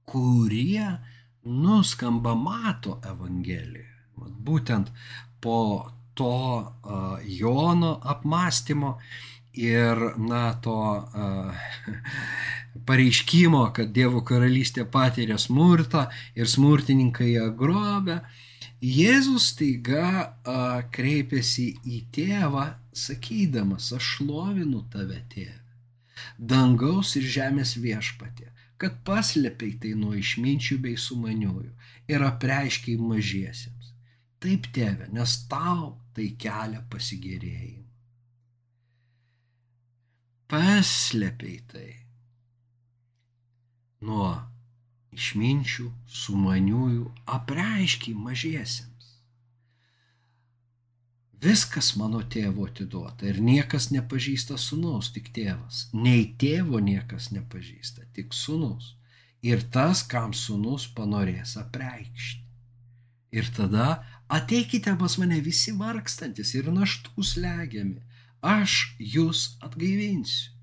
kurie 0.07 0.87
nuskamba 1.45 2.35
mato 2.35 3.01
Evangelijoje. 3.05 3.93
Būtent 4.17 4.93
po 5.41 5.91
to 6.17 6.37
Jono 7.25 7.97
apmąstymo 8.03 8.97
ir, 9.53 9.99
na, 10.17 10.55
to 10.61 10.77
pareiškimo, 12.87 13.63
kad 13.77 13.93
Dievo 13.97 14.23
karalystė 14.27 14.87
patiria 14.91 15.39
smurtą 15.41 16.07
ir 16.39 16.51
smurtininkai 16.51 17.33
ją 17.37 17.51
grobia, 17.57 18.23
Jėzus 18.85 19.55
taiga 19.57 20.09
uh, 20.21 20.83
kreipiasi 20.93 21.71
į 21.89 22.03
tėvą, 22.13 22.67
sakydamas, 22.93 23.89
aš 23.97 24.11
šlovinu 24.19 24.83
tave 24.93 25.23
tėvę 25.33 25.67
dangaus 26.39 27.15
ir 27.19 27.27
žemės 27.37 27.77
viešpatė, 27.81 28.51
kad 28.81 29.01
paslėpiai 29.09 29.77
tai 29.83 29.95
nuo 29.99 30.15
išminčių 30.17 30.79
bei 30.85 30.97
sumaniųjų 31.01 31.73
ir 32.13 32.25
apreiškiai 32.29 32.97
mažiesiems. 33.01 33.93
Taip, 34.41 34.69
tėve, 34.77 35.09
nes 35.17 35.37
tau 35.51 35.97
tai 36.17 36.29
kelia 36.39 36.83
pasigėrėjimą. 36.93 37.85
Paslėpiai 40.53 41.57
tai 41.73 41.89
nuo 44.07 44.31
išminčių, 45.17 45.87
sumaniųjų, 46.23 47.07
apreiškiai 47.37 48.15
mažiesiems. 48.27 48.97
Viskas 51.47 51.93
mano 52.01 52.23
tėvo 52.33 52.65
atiduota 52.67 53.29
ir 53.29 53.39
niekas 53.45 53.91
nepažįsta 53.93 54.57
sunaus, 54.59 55.11
tik 55.13 55.29
tėvas. 55.37 55.87
Nei 55.93 56.25
tėvo 56.41 56.81
niekas 56.81 57.29
nepažįsta, 57.35 58.09
tik 58.17 58.33
sunus. 58.35 58.95
Ir 59.45 59.63
tas, 59.71 60.03
kam 60.03 60.33
sunus 60.35 60.89
panorės 60.97 61.55
apreikšti. 61.61 62.43
Ir 63.37 63.53
tada 63.53 64.01
ateikite 64.33 64.97
pas 64.99 65.19
mane 65.21 65.39
visi 65.45 65.75
vargstantis 65.77 66.55
ir 66.57 66.73
naštų 66.73 67.25
slegiami. 67.33 68.01
Aš 68.41 68.97
jūs 68.99 69.47
atgaivinsiu. 69.67 70.56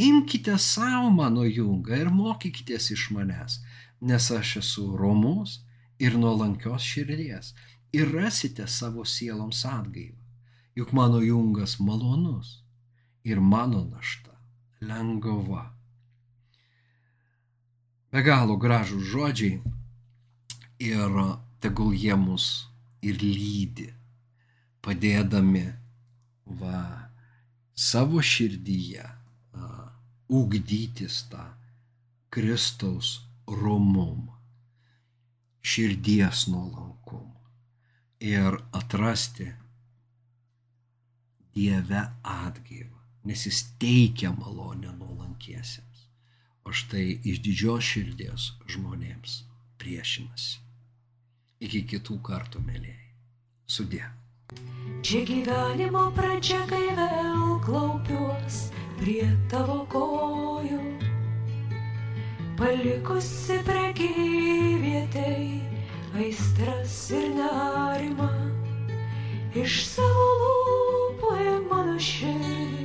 Imkite 0.00 0.54
savo 0.58 1.10
mano 1.12 1.44
jungą 1.44 1.98
ir 2.00 2.08
mokykitės 2.14 2.90
iš 2.94 3.10
manęs, 3.14 3.58
nes 4.00 4.30
aš 4.32 4.56
esu 4.62 4.84
romus 4.96 5.58
ir 6.00 6.16
nuolankios 6.16 6.86
širdies 6.92 7.52
ir 7.92 8.08
rasite 8.14 8.66
savo 8.66 9.04
sieloms 9.04 9.64
atgaivą. 9.68 10.16
Juk 10.78 10.94
mano 10.96 11.20
jungas 11.20 11.76
malonus 11.80 12.62
ir 13.24 13.40
mano 13.40 13.84
našta 13.84 14.32
lengva. 14.80 15.66
Be 18.10 18.22
galo 18.24 18.56
gražų 18.56 19.02
žodžiai 19.12 19.60
ir 20.80 21.20
tegul 21.60 21.92
jie 21.94 22.16
mus 22.16 22.46
ir 23.04 23.20
lydi, 23.20 23.90
padėdami 24.82 25.66
va, 26.60 27.10
savo 27.76 28.22
širdyje 28.24 29.04
uh, 29.04 29.89
ugdytis 30.30 31.24
tą 31.30 31.42
Kristaus 32.30 33.20
romumą, 33.46 34.36
širdies 35.62 36.46
nuolankumą 36.48 37.40
ir 38.20 38.60
atrasti 38.72 39.48
Dieve 41.54 42.02
atgaivą, 42.22 43.00
nes 43.26 43.42
jis 43.46 43.58
teikia 43.82 44.30
malonę 44.32 44.92
nuolankiesiems, 44.96 46.06
o 46.64 46.72
štai 46.72 47.18
iš 47.26 47.42
didžios 47.44 47.84
širdies 47.84 48.46
žmonėms 48.70 49.34
priešinasi. 49.82 50.62
Iki 51.60 51.82
kitų 51.90 52.20
kartų, 52.24 52.62
mėlyjei. 52.64 53.10
Sudė. 53.66 54.06
Čia 55.04 55.24
gyvenimo 55.26 56.06
pradžia, 56.16 56.62
kai 56.70 56.86
vėl 56.96 57.58
klaupiuos 57.66 58.62
prie 59.00 59.24
tavo 59.48 59.78
kojų, 59.88 60.78
palikusi 62.58 63.56
prekyvietei 63.64 65.60
aistras 66.20 66.96
ir 67.16 67.30
nerimą. 67.38 68.28
Iš 69.56 69.78
savo 69.88 70.26
lūpų 70.42 71.30
į 71.40 71.54
mano 71.70 71.96
širdį, 71.96 72.84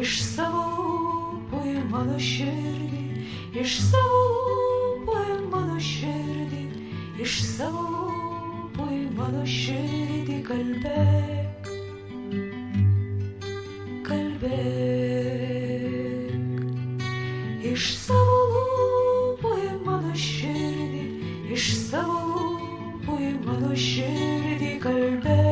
iš 0.00 0.14
savo 0.22 0.62
lūpų 0.76 1.64
į 1.72 1.82
mano 1.90 2.16
širdį, 2.28 3.02
iš 3.58 3.74
savo 3.90 4.22
lūpų 4.30 5.18
į 5.34 5.40
mano 5.50 5.80
širdį, 5.90 6.62
iš 7.26 7.40
savo 7.56 7.82
lūpų 7.90 8.88
į 9.00 9.02
mano 9.18 9.42
širdį 9.56 10.38
kalbėk, 10.46 11.45
Iš 17.76 17.86
savo 18.00 18.36
lūpų 18.52 19.50
į 19.60 19.72
mano 19.84 20.14
širdį, 20.16 21.02
iš 21.52 21.66
savo 21.90 22.22
lūpų 22.30 23.18
į 23.26 23.32
mano 23.44 23.74
širdį 23.76 24.70
kalbė. 24.80 25.45